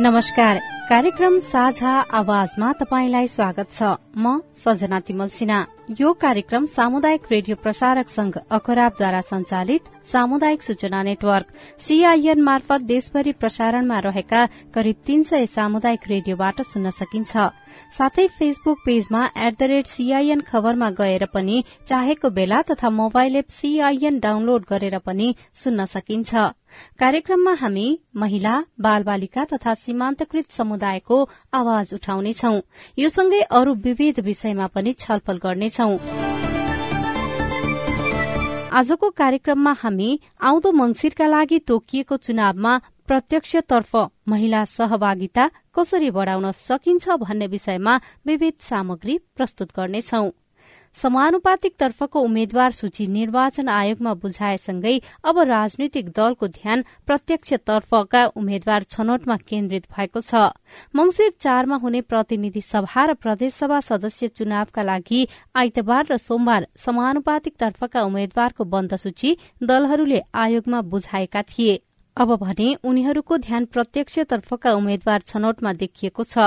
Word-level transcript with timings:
नमस्कार 0.00 0.58
कार्यक्रम 0.90 1.38
साझा 1.38 2.02
आवाजमा 2.12 2.72
तपाईंलाई 2.72 3.28
स्वागत 3.28 3.72
छ। 3.72 3.82
म 4.16 4.40
सजना 4.56 5.00
तिमल 5.00 5.28
सिन्हा। 5.28 5.66
यो 6.00 6.12
कार्यक्रम 6.14 6.66
सामुदायिक 6.66 7.22
रेडियो 7.30 7.56
प्रसारक 7.56 8.08
संघ 8.08 8.36
अखराबद्वारा 8.50 9.20
संचालित 9.22 9.88
सामुदायिक 10.06 10.62
सूचना 10.62 11.02
नेटवर्क 11.02 11.46
सीआईएन 11.78 12.40
मार्फत 12.42 12.80
देशभरि 12.82 13.32
प्रसारणमा 13.34 13.98
रहेका 14.00 14.46
करिब 14.74 14.96
तीन 15.06 15.22
सय 15.22 15.46
सामुदायिक 15.48 16.08
रेडियोबाट 16.08 16.62
सुन्न 16.62 16.90
सकिन्छ। 16.92 17.36
साथै 17.92 18.26
फेसबुक 18.38 18.78
पेजमा 18.86 19.24
एट 19.36 19.54
द 19.54 19.62
रेट 19.64 19.86
सीआईएन 19.86 20.40
खबरमा 20.40 20.90
गएर 20.98 21.24
पनि 21.34 21.62
चाहेको 21.86 22.30
बेला 22.30 22.62
तथा 22.70 22.90
मोबाइल 22.92 23.36
एप 23.36 23.48
सीआईएन 23.50 24.18
डाउनलोड 24.20 24.64
गरेर 24.70 24.98
पनि 25.00 25.34
सुन्न 25.54 25.84
सकिन्छ। 25.86 26.34
कार्यक्रममा 26.98 27.52
हामी 27.54 27.86
महिला 28.16 28.54
बाल 28.80 29.02
बालिका 29.02 29.44
तथा 29.52 29.74
सीमान्तकृत 29.76 30.50
समुदायको 30.50 31.18
आवाज 31.54 31.92
उठाउनेछौ। 31.94 32.54
यो 32.98 33.08
सँगै 33.08 33.40
अरू 33.52 33.74
विषयमा 34.10 34.66
पनि 34.66 34.92
छलफल 34.92 35.38
गर्नेछौ। 35.38 35.98
आजको 38.72 39.10
कार्यक्रममा 39.10 39.72
हामी 39.72 40.20
आउँदो 40.40 40.72
मंगिरका 40.72 41.26
लागि 41.26 41.58
तोकिएको 41.58 42.16
चुनावमा 42.16 42.80
प्रत्यक्षतर्फ 43.06 43.96
महिला 44.28 44.64
सहभागिता 44.64 45.50
कसरी 45.74 46.10
बढ़ाउन 46.10 46.50
सकिन्छ 46.50 47.08
भन्ने 47.08 47.46
विषयमा 47.46 48.00
विविध 48.26 48.52
सामग्री 48.60 49.18
प्रस्तुत 49.36 49.68
गर्नेछौं। 49.76 50.30
समानुपातिक 50.94 51.74
तर्फको 51.80 52.20
उम्मेद्वार 52.20 52.72
सूची 52.72 53.06
निर्वाचन 53.06 53.68
आयोगमा 53.68 54.12
बुझाएसँगै 54.14 54.98
अब 55.24 55.38
राजनीतिक 55.48 56.08
दलको 56.10 56.46
ध्यान 56.48 56.84
प्रत्यक्षतर्फका 57.06 58.24
उम्मेद्वार 58.36 58.82
छनौटमा 58.88 59.36
केन्द्रित 59.48 59.86
भएको 59.90 60.20
छ। 60.20 60.34
मंगिर 60.94 61.32
चारमा 61.40 61.76
हुने 61.76 62.00
प्रतिनिधि 62.02 62.60
सभा 62.62 63.04
र 63.04 63.14
प्रदेशसभा 63.14 63.80
सदस्य 63.80 64.28
चुनावका 64.30 64.82
लागि 64.82 65.26
आइतबार 65.56 66.06
र 66.10 66.16
सोमबार 66.18 66.66
समानुपातिक 66.76 67.56
तर्फका 67.56 68.02
उम्मेद्वारको 68.02 68.64
बन्द 68.66 68.96
सूची 68.96 69.36
दलहरूले 69.62 70.20
आयोगमा 70.34 70.80
बुझाएका 70.92 71.42
थिए। 71.44 71.74
अब 72.16 72.30
भने 72.36 72.66
उनीहरूको 72.84 73.36
ध्यान 73.38 73.64
प्रत्यक्षतर्फका 73.64 74.72
उम्मेद्वार 74.72 75.20
छनौटमा 75.20 75.72
देखिएको 75.72 76.24
छ। 76.24 76.38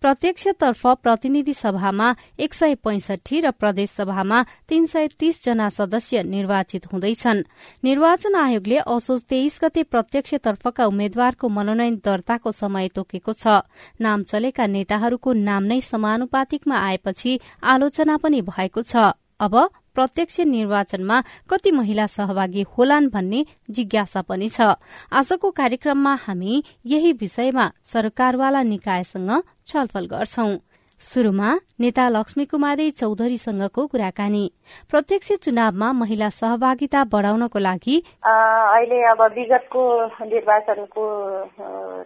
प्रत्यक्षतर्फ 0.00 0.86
प्रतिनिधि 1.02 1.54
सभामा 1.54 2.14
एक 2.38 2.54
सय 2.54 2.74
पैंसठी 2.74 3.40
र 3.40 3.50
प्रदेश 3.50 3.90
सभामा 3.90 4.42
तीन 4.68 4.86
सय 4.86 5.08
तीस 5.18 5.44
जना 5.44 5.68
सदस्य 5.68 6.22
निर्वाचित 6.22 6.86
हुँदैछन्। 6.92 7.42
निर्वाचन 7.84 8.34
आयोगले 8.34 8.78
असोज 8.86 9.24
तेइस 9.24 9.58
गते 9.64 9.82
प्रत्यक्षतर्फका 9.82 10.86
उम्मेद्वारको 10.86 11.48
मनोनयन 11.48 11.96
दर्ताको 11.98 12.50
समय 12.52 12.88
तोकेको 12.94 13.32
छ। 13.32 13.66
नाम 14.00 14.22
चलेका 14.22 14.66
नेताहरूको 14.66 15.32
नाम 15.32 15.62
नै 15.64 15.80
समानुपातिकमा 15.82 16.76
आएपछि 16.78 17.38
आलोचना 17.64 18.16
पनि 18.16 18.42
भएको 18.46 18.82
छ। 18.82 19.18
अब 19.40 19.54
प्रत्यक्ष 19.98 20.40
निर्वाचनमा 20.46 21.20
कति 21.50 21.70
महिला 21.72 22.06
सहभागी 22.08 22.62
होलान् 22.74 23.08
भन्ने 23.10 23.44
जिज्ञासा 23.76 24.20
पनि 24.22 24.48
छ। 24.48 24.78
आजको 25.10 25.50
कार्यक्रममा 25.50 26.14
हामी 26.24 26.62
यही 26.86 27.12
विषयमा 27.18 27.66
सरकारवाला 27.92 28.62
निकायसँग 28.62 29.30
छलफल 29.66 30.06
गर्छौं। 30.06 30.56
शुरूमा 31.00 31.50
नेता 31.80 32.08
लक्ष्मी 32.08 32.44
कुमारी 32.44 32.90
चौधरीसँगको 32.90 33.86
कुराकानी। 33.86 34.44
प्रत्यक्ष 34.90 35.32
चुनावमा 35.42 35.92
महिला 35.92 36.28
सहभागिता 36.30 37.04
बढ़ाउनको 37.12 37.58
लागि 37.58 37.96
अहिले 38.22 38.98
अब 39.10 39.22
विगतको 39.34 39.82
निर्वाचनको 40.30 41.02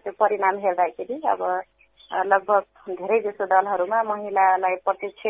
त्यो 0.03 0.13
परिणाम 0.21 0.59
हेर्दाखेरि 0.65 1.21
अब 1.29 1.43
लगभग 2.33 2.63
धेरै 3.01 3.21
जसो 3.21 3.45
दलहरूमा 3.53 4.03
महिलालाई 4.05 4.77
प्रत्यक्ष 4.85 5.27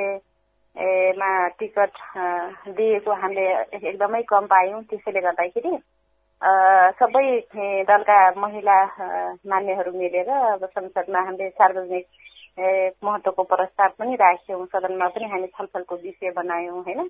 मा 0.77 1.49
टिकट 1.59 1.99
दिएको 2.69 3.15
हामीले 3.15 3.47
एकदमै 3.81 4.23
कम 4.23 4.47
पायौँ 4.47 4.83
त्यसैले 4.83 5.21
गर्दाखेरि 5.21 5.73
सबै 6.99 7.25
दलका 7.85 8.19
महिला 8.37 8.77
मान्यहरू 9.47 9.93
मिलेर 9.93 10.31
अब 10.31 10.65
संसदमा 10.67 11.21
हामीले 11.21 11.49
सार्वजनिक 11.51 12.07
महत्वको 13.05 13.43
प्रस्ताव 13.45 13.93
पनि 13.99 14.15
राख्यौँ 14.17 14.65
सदनमा 14.67 15.09
पनि 15.09 15.25
हामी 15.25 15.47
छलफलको 15.49 15.97
विषय 15.97 16.31
बनायौँ 16.31 16.83
होइन? 16.83 17.09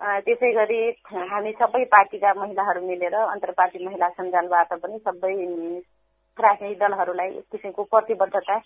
त्यसै 0.00 0.52
गरी 0.52 0.80
हामी 1.30 1.52
सबै 1.52 1.84
पार्टीका 1.84 2.34
महिलाहरू 2.34 2.86
मिलेर 2.86 3.14
अन्तर 3.14 3.50
पार्टी 3.52 3.84
महिला 3.86 4.08
सञ्जालबाट 4.10 4.72
पनि 4.82 4.98
सबै 4.98 5.34
राजनैतिक 6.38 6.78
दलहरूलाई 6.78 7.28
एक 7.28 7.44
किसिमको 7.52 7.84
प्रतिबद्धता 7.84 8.58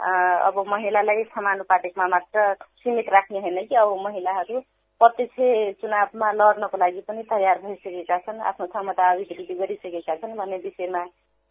अब 0.00 0.64
महिलालाई 0.68 1.24
समानुपातिकमा 1.30 2.06
मात्र 2.08 2.52
सीमित 2.82 3.08
राख्ने 3.12 3.40
होइन 3.40 3.64
कि 3.66 3.74
अब 3.76 3.96
महिलाहरू 4.04 4.60
प्रत्यक्ष 5.00 5.80
चुनावमा 5.80 6.30
लड्नको 6.32 6.76
लागि 6.78 7.00
पनि 7.08 7.22
तयार 7.30 7.58
भइसकेका 7.60 8.18
छन् 8.18 8.40
आफ्नो 8.50 8.66
क्षमता 8.66 9.10
अभिवृद्धि 9.12 9.54
गरिसकेका 9.54 10.14
छन् 10.16 10.36
भन्ने 10.36 10.56
विषयमा 10.64 11.02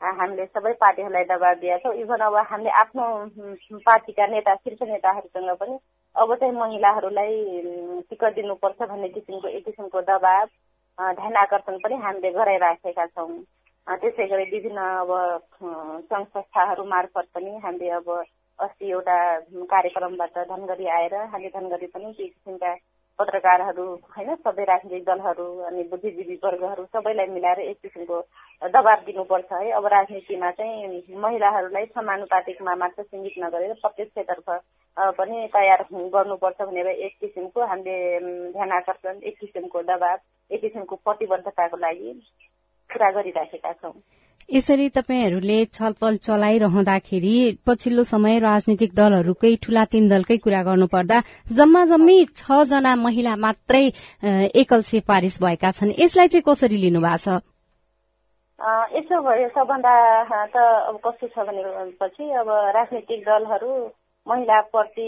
हामीले 0.02 0.46
सबै 0.48 0.74
पार्टीहरूलाई 0.82 1.24
दबाब 1.30 1.58
दिएका 1.60 1.78
छौँ। 1.84 1.94
इभन 2.02 2.22
अब 2.26 2.36
हामीले 2.50 2.70
आफ्नो 2.82 3.06
पार्टीका 3.86 4.28
नेता 4.28 4.56
शीर्ष 4.56 4.82
नेताहरूसँग 4.90 5.50
पनि 5.60 5.78
अब 6.16 6.36
चाहिँ 6.36 6.54
महिलाहरूलाई 6.54 7.36
टिकट 8.10 8.36
दिनुपर्छ 8.36 8.82
भन्ने 8.82 9.10
किसिमको 9.10 9.48
एक 9.48 9.66
किसिमको 9.66 10.02
दबाब 10.10 10.48
ध्यान 10.98 11.36
आकर्षण 11.44 11.78
पनि 11.84 11.96
हामीले 12.06 12.32
गराइराखेका 12.32 13.06
छौँ। 13.08 13.30
त्यसै 13.88 14.26
गरी 14.28 14.44
विभिन्न 14.52 14.80
अब 15.04 15.12
सङ्घ 15.54 16.26
संस्थाहरू 16.26 16.84
मार्फत 16.88 17.28
पनि 17.36 17.58
हामीले 17.64 17.90
अब 18.00 18.10
अस्ति 18.60 18.90
एउटा 18.92 19.18
कार्यक्रमबाट 19.72 20.38
धनगढी 20.48 20.88
आएर 20.94 21.16
हामी 21.34 21.48
धनगढी 21.50 21.88
पनि 21.88 22.14
केही 22.14 22.28
किसिमका 22.30 22.74
पत्रकारहरू 23.20 23.86
होइन 24.16 24.36
सबै 24.38 24.64
राजनीतिक 24.64 25.04
दलहरू 25.06 25.46
अनि 25.68 25.84
बुद्धिजीवी 25.92 26.36
वर्गहरू 26.44 26.84
सबैलाई 26.88 27.28
मिलाएर 27.28 27.60
एक 27.62 27.78
किसिमको 27.84 28.20
दबाब 28.62 29.00
दिनुपर्छ 29.06 29.52
है। 29.54 29.72
अब 29.72 29.86
राजनीतिमा 29.94 30.52
चाहिँ 30.52 31.18
महिलाहरूलाई 31.18 31.86
समानुपातिकमा 31.96 32.76
मात्र 32.76 33.04
सीमित 33.04 33.34
नगरेर 33.40 33.74
प्रत्यक्षतर्फ 33.82 34.50
पनि 35.18 35.48
तयार 35.54 35.86
गर्नुपर्छ 36.16 36.62
भनेर 36.62 36.88
एक 36.88 37.18
किसिमको 37.22 37.66
हामीले 37.66 38.52
ध्यान 38.52 38.72
आकर्षण 38.74 39.20
एक 39.24 39.40
किसिमको 39.40 39.82
दबाब 39.92 40.20
एक 40.52 40.62
किसिमको 40.62 40.96
प्रतिबद्धताको 41.04 41.78
लागि 41.78 42.14
कुरा 42.92 43.10
गरिराखेका 43.12 43.72
छौँ। 43.74 43.94
यसरी 44.50 44.88
तपाईँहरूले 44.90 45.58
छलफल 45.66 46.16
चलाइरहँदाखेरि 46.18 47.36
पछिल्लो 47.68 48.04
समय 48.04 48.40
राजनीतिक 48.40 48.94
दलहरूकै 48.96 49.56
ठूला 49.64 49.84
तीन 49.86 50.08
दलकै 50.10 50.38
कुरा 50.46 50.62
गर्नुपर्दा 50.66 51.18
जम्मा 51.54 51.86
जम्मी 51.86 52.18
छ 52.34 52.62
जना 52.72 52.96
महिला 52.96 53.36
मात्रै 53.46 53.86
एकल 54.62 54.82
सिफारिस 54.90 55.38
भएका 55.44 55.72
छन्। 55.72 55.94
यसलाई 56.00 56.28
चाहिँ 56.34 56.44
कसरी 56.50 56.78
लिनु 56.82 57.00
भएको 57.00 57.18
छ 57.26 57.42
यसो 58.98 59.22
भयो 59.24 59.48
सबभन्दा 59.56 59.94
त 60.50 60.58
अब 60.90 60.96
कस्तो 61.06 61.28
छ 61.30 61.46
भनेपछि 61.48 62.26
अब 62.42 62.50
राजनैतिक 62.76 63.22
दलहरू 63.24 63.72
महिलाप्रति 64.30 65.08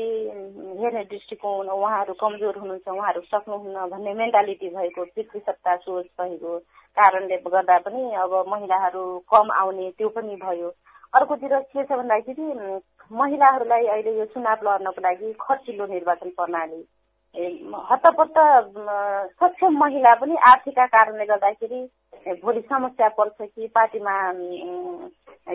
हेर्ने 0.81 1.03
दृष्टिकोण 1.11 1.67
उहाँहरू 1.69 2.13
कमजोर 2.21 2.57
हुनुहुन्छ 2.57 2.87
उहाँहरू 2.87 3.21
सक्नुहुन्न 3.21 3.85
भन्ने 3.89 4.13
मेन्टालिटी 4.13 4.69
भएको 4.75 5.05
पितृसत्ता 5.15 5.75
सोच 5.77 6.05
भएको 6.21 6.57
कारणले 6.97 7.37
गर्दा 7.47 7.77
पनि 7.85 8.13
अब 8.23 8.33
महिलाहरू 8.47 9.03
कम 9.33 9.51
आउने 9.62 9.89
त्यो 9.97 10.09
पनि 10.15 10.35
भयो। 10.44 10.69
अर्कोतिर 11.13 11.59
के 11.59 11.83
छ 11.83 11.91
भन्दाखेरि 11.91 12.79
महिलाहरूलाई 13.12 13.85
अहिले 13.94 14.18
यो 14.18 14.25
चुनाव 14.33 14.68
लड्नको 14.68 15.01
लागि 15.01 15.33
खर्चिलो 15.41 15.85
निर्वाचन 15.88 16.29
प्रणाली 16.38 16.81
हत्तपत्त 17.89 18.38
सक्षम 19.41 19.77
महिला 19.77 20.13
पनि 20.21 20.35
आर्थिकका 20.50 20.85
कारणले 20.95 21.25
गर्दाखेरि 21.25 21.81
भोलि 22.27 22.62
समस्या 22.62 23.07
पर्छ 23.18 23.41
कि 23.41 23.68
पार्टीमा 23.75 24.13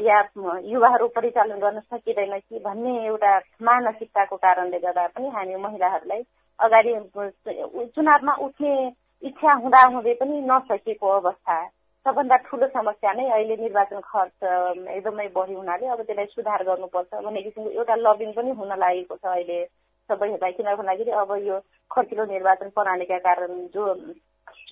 या 0.02 0.18
युवाहरू 0.64 1.06
परिचालन 1.16 1.58
गर्न 1.60 1.80
सकिँदैन 1.80 2.38
कि 2.38 2.58
भन्ने 2.58 2.94
एउटा 3.06 3.36
मानसिकताको 3.62 4.36
कारणले 4.36 4.78
गर्दा 4.78 5.06
पनि 5.14 5.28
हामी 5.36 5.56
महिलाहरूलाई 5.62 6.22
अगाडि 6.60 6.94
चुनावमा 7.94 8.34
उठ्ने 8.44 8.72
इच्छा 9.22 9.52
हुँदा 9.62 9.82
हुँदै 9.94 10.14
पनि 10.20 10.40
नसकेको 10.50 11.08
अवस्था। 11.08 11.56
सबभन्दा 12.06 12.36
ठुलो 12.46 12.66
समस्या 12.68 13.12
नै 13.12 13.30
अहिले 13.30 13.56
निर्वाचन 13.56 14.00
खर्च 14.04 14.44
एकदमै 14.90 15.28
बढी 15.36 15.54
हुनाले 15.54 15.86
अब 15.86 16.02
त्यसलाई 16.02 16.26
सुधार 16.34 16.62
गर्नुपर्छ 16.66 17.14
भन्ने 17.14 17.42
किसिमको 17.42 17.70
एउटा 17.70 17.94
लबिङ 18.02 18.32
पनि 18.32 18.50
हुन 18.58 18.72
लागेको 18.78 19.16
छ 19.16 19.24
अहिले 19.26 19.64
सबैहरूलाई। 20.10 20.52
किन 20.52 20.74
भन्दाखेरि 20.74 21.10
अब 21.22 21.30
यो 21.46 21.58
खर्चिलो 21.90 22.24
निर्वाचन 22.26 22.68
प्रणालीका 22.74 23.18
कारण 23.26 23.66
जो 23.74 23.84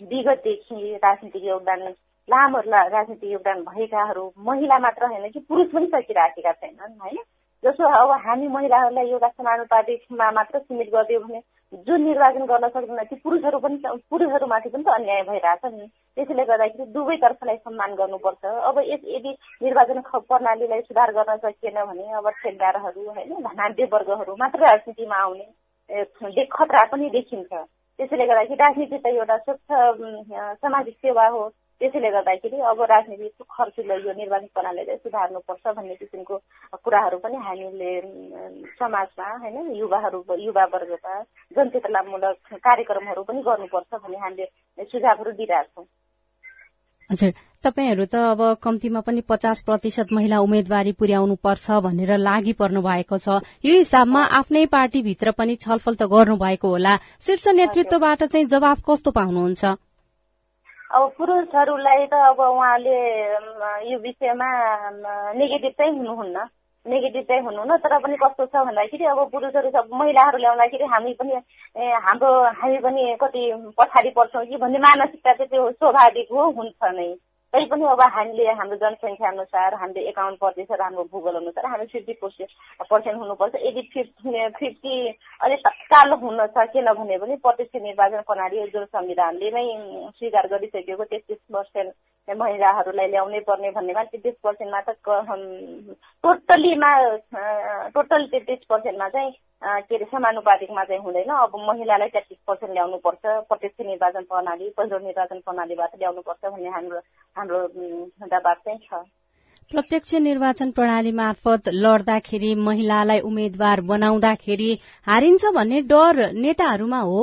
विगतदेखि 0.02 0.94
राजनीतिक 1.05 1.44
योगदान 1.44 1.82
लामो 2.29 2.61
राजनीतिक 2.69 3.31
योगदान 3.31 3.62
भएकाहरू 3.64 4.32
महिला 4.46 4.79
मात्र 4.79 5.06
होइन 5.06 5.31
कि 5.31 5.41
पुरुष 5.49 5.67
पनि 5.73 5.87
सकिराखेका 5.87 6.52
छैनन् 6.52 7.00
होइन? 7.00 7.19
जसो 7.64 7.88
अब 7.96 8.11
हामी 8.25 8.49
महिलाहरूलाई 8.49 9.11
योगा 9.11 9.29
समानुपातिकमा 9.29 10.31
मात्र 10.31 10.58
सीमित 10.58 10.88
गरिदियो 10.94 11.20
भने 11.20 11.41
जुन 11.87 12.02
निर्वाचन 12.02 12.44
गर्न 12.46 12.69
सक्दैन 12.69 13.05
ती 13.05 13.17
पुरुषहरू 13.17 13.58
पनि 13.58 13.76
पुरुषहरूमाथि 14.11 14.69
पनि 14.69 14.82
त 14.85 14.88
अन्याय 14.94 15.23
भइरहेछ 15.29 15.64
नि। 15.73 15.87
त्यसैले 16.17 16.44
गर्दाखेरि 16.44 16.90
दुवैतर्फलाई 16.93 17.56
सम्मान 17.56 17.94
गर्नुपर्छ। 17.94 18.44
अब 18.44 18.79
यस 18.87 19.00
यदि 19.14 19.32
निर्वाचन 19.62 20.00
प्रणालीलाई 20.14 20.81
सुधार 20.81 21.12
गर्न 21.12 21.37
सकिएन 21.44 21.81
भने 21.85 22.12
अब 22.12 22.29
ठेकदारहरू 22.43 23.08
होइन 23.11 23.32
धनाढ्य 23.43 23.88
वर्गहरू 23.93 24.37
मात्र 24.37 24.61
राजनीतिमा 24.67 25.17
आउने 25.17 26.44
खतरा 26.52 26.85
पनि 26.93 27.11
देखिन्छ। 27.11 27.52
त्यसैले 27.99 28.26
गर्दाखेरि 28.26 28.56
राजनीति 28.61 28.99
त 28.99 29.06
एउटा 29.08 29.37
स्वच्छ 29.38 29.69
सामाजिक 30.61 30.94
सेवा 30.99 31.26
हो। 31.29 31.43
त्यसैले 31.81 32.11
गर्दाखेरि 32.11 32.58
अब 32.70 32.81
राजनीति 32.91 33.44
खर्चिलो 33.50 33.94
यो 34.00 34.12
निर्वाचन 34.14 34.46
प्रणालीलाई 34.55 34.96
सुधार्नुपर्छ 34.96 35.75
भन्ने 35.76 35.94
किसिमको 35.94 36.37
कुराहरू 36.85 37.19
पनि 37.19 37.37
हामीले 37.46 37.91
समाजमा 38.79 39.29
होइन 39.43 39.75
युवाहरू 39.76 40.25
युवा 40.38 40.64
वर्गमा 40.75 41.14
जनचेतनामूलक 41.56 42.55
कार्यक्रमहरू 42.62 43.23
पनि 43.29 43.43
गर्नुपर्छ 43.43 43.94
भन्ने 43.94 44.19
हामीले 44.19 44.85
सुझावहरू 44.85 45.32
दिइरहेछौँ 45.32 45.85
हजुर 47.11 47.31
तपाईँहरू 47.65 48.05
त 48.12 48.15
अब 48.33 48.41
कम्तीमा 48.61 49.01
पनि 49.01 49.21
पचास 49.29 49.62
प्रतिशत 49.65 50.12
महिला 50.12 50.39
उम्मेद्वारी 50.45 50.93
पुर्याउनु 51.01 51.37
पर्छ 51.41 51.81
भनेर 51.85 52.17
लागि 52.21 52.53
पर्नु 52.61 52.81
भएको 52.85 53.17
छ। 53.19 53.41
यो 53.65 53.73
हिसाबमा 53.81 54.23
आफ्नै 54.39 54.65
पार्टीभित्र 54.69 55.33
पनि 55.33 55.56
छलफल 55.65 55.95
त 55.97 56.03
गर्नु 56.12 56.37
भएको 56.37 56.69
होला। 56.69 56.97
शीर्ष 57.25 57.47
नेतृत्वबाट 57.61 58.21
चाहिँ 58.25 58.47
जवाब 58.53 58.79
कस्तो 58.85 59.11
पाउनुहुन्छ? 59.17 59.65
अब 60.95 61.05
पुरुषहरूलाई 61.19 62.06
त 62.12 62.15
अब 62.31 62.41
उहाँले 62.41 62.99
यो 63.91 63.97
विषयमा 63.99 64.49
नेगेटिभ 65.41 65.73
चाहिँ 65.73 65.93
हुनुहुन्न। 65.99 66.39
नेगेटिभ 66.87 67.25
चाहिँ 67.25 67.43
हुनुहुन्न 67.43 67.77
तर 67.79 67.99
पनि 67.99 68.17
कस्तो 68.17 68.47
छ 68.47 68.65
भन्दाखेरि 68.67 69.05
अब 69.07 69.21
पुरुषहरू 69.33 69.71
सब 69.71 69.89
महिलाहरू 69.95 70.39
ल्याउँदाखेरि 70.39 70.85
हामी 70.87 71.13
पनि 71.15 71.41
हाम्रो 72.05 72.33
हामी 72.55 72.79
पनि 72.79 73.17
कति 73.21 73.45
पछाडि 73.79 74.11
पर्छौँ 74.17 74.45
कि 74.47 74.57
भन्ने 74.57 74.79
मानसिकता 74.79 75.33
चाहिँ 75.33 75.49
त्यो 75.49 75.71
स्वाभाविक 75.73 76.33
हो 76.33 76.51
हुन्छ 76.53 76.93
नै। 76.95 77.09
पनि 77.55 77.85
अब 77.87 78.01
हामीले 78.15 78.45
हाम्रो 78.59 78.77
जनसङ्ख्या 78.77 79.29
अनुसार 79.29 79.75
हामीले 79.81 80.09
एकाउन्न 80.09 80.37
प्रतिशत 80.37 80.81
हाम्रो 80.81 81.03
भूगोल 81.12 81.35
अनुसार 81.37 81.67
हामी 81.67 81.87
फिफ्टी 81.87 82.12
पर्सेन्ट 82.23 83.19
हुनुपर्छ। 83.19 83.55
यदि 83.67 83.83
फिफ्टी 83.95 84.49
फिफ्टी 84.59 84.95
अलिक 85.45 85.61
तत्काल 85.67 86.12
हुन 86.23 86.47
सकेन 86.56 86.93
भने 86.99 87.19
पनि 87.19 87.37
प्रत्यक्ष 87.45 87.83
निर्वाचन 87.83 88.21
प्रणाली 88.27 88.67
जुन 88.75 88.85
संविधानले 88.85 89.51
नै 89.51 89.65
स्वीकार 90.19 90.47
गरिसकेको 90.53 91.05
तेत्तिस 91.05 91.39
पर्सेन्ट 91.55 91.93
महिलाहरूलाई 92.29 93.09
ल्याउनै 93.09 93.41
पर्ने 93.47 93.71
भन्नेमा 93.71 94.03
तेत्तिस 94.12 94.35
पर्सेन्टमा 94.45 94.81
त 94.81 94.91
टोटल्लीमा 96.25 96.91
टोटल 97.95 98.27
तेत्तिस 98.33 98.65
पर्सेन्टमा 98.69 99.09
चाहिँ 99.09 99.33
के 99.64 99.94
अरे 99.96 100.05
समानुपातिकमा 100.05 100.84
चाहिँ 100.84 101.00
हुँदैन। 101.02 101.31
अब 101.32 101.52
महिलालाई 101.69 102.08
तेत्तिस 102.14 102.38
पर्सेन्ट 102.46 102.72
ल्याउनुपर्छ 102.75 103.22
प्रत्यक्ष 103.49 103.87
निर्वाचन 103.87 104.22
प्रणाली 104.31 104.69
पहिलो 104.76 104.99
निर्वाचन 104.99 105.38
प्रणालीबाट 105.40 105.93
ल्याउनुपर्छ 105.99 106.44
भन्ने 106.44 106.70
हाम्रो 106.70 106.99
हाम्रो 107.37 107.58
दबाब 108.28 108.56
चाहिँ 108.64 108.78
छ। 108.78 109.05
प्रत्यक्ष 109.70 110.14
निर्वाचन 110.20 110.70
प्रणाली 110.70 111.12
मार्फत 111.12 111.69
लड्दाखेरि 111.75 112.55
महिलालाई 112.61 113.20
उम्मेद्वार 113.25 113.81
बनाउँदाखेरि 113.88 114.70
हारिन्छ 115.06 115.44
भन्ने 115.55 115.81
डर 115.93 116.20
नेताहरूमा 116.37 117.00
हो? 117.00 117.22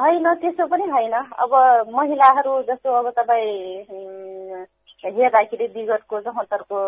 होइन 0.00 0.32
त्यसो 0.40 0.66
पनि 0.66 0.88
होइन। 0.90 1.12
अब 1.12 1.52
महिलाहरू 1.94 2.62
जस्तो 2.68 2.92
अब 2.98 3.10
तपाईँ 3.18 4.64
हेर्दाखेरि 5.04 5.66
विगतको 5.74 6.20
चौहत्तरको 6.20 6.78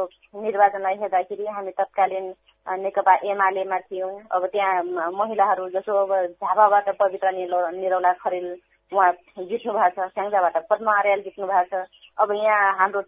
निर्वाचनलाई 0.42 0.94
हेर्दाखेरि 1.00 1.46
हामी 1.46 1.70
तत्कालीन 1.70 2.30
नेकपा 2.76 3.14
एमालेमा 3.30 3.78
थियौँ 3.80 4.10
अब 4.32 4.46
त्यहाँ 4.52 5.10
महिलाहरू 5.12 5.68
जसो 5.70 5.92
अब 6.04 6.12
झापाबाट 6.26 6.88
पवित्र 6.98 7.30
निरौला 7.32 8.12
खरेल 8.22 8.48
उहाँ 8.92 9.12
जित्नु 9.38 9.72
भएको 9.72 10.04
छ 10.04 10.08
स्याङ्जाबाट 10.12 10.56
पद्म 10.70 10.88
आर्याल 10.90 11.20
जित्नु 11.20 11.46
भएको 11.46 11.84
छ। 11.84 11.88
अब 12.18 12.32
यहाँ 12.32 12.72
हाम्रो 12.78 13.00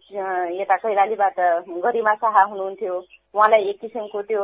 यता 0.61 0.75
कैलालीबाट 0.77 1.39
गरिमा 1.85 2.13
शाह 2.15 2.37
हुनुहुन्थ्यो। 2.43 2.95
उहाँलाई 3.35 3.63
एक 3.69 3.79
किसिमको 3.81 4.21
त्यो 4.29 4.43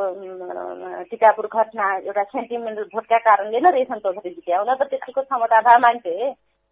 टिकापुर 1.12 1.48
घटना 1.48 1.86
एउटा 1.98 2.24
सेन्टिमेन्टल 2.34 2.84
भोटका 2.94 3.18
कारणले 3.28 3.60
नै 3.60 3.72
रेशम 3.78 4.00
चौधरी 4.06 4.30
जित्यो 4.30 4.64
न 4.64 4.76
त 4.76 4.90
त्यतिको 4.90 5.22
क्षमता 5.22 5.62
भए 5.68 5.78
मान्छे 5.86 6.16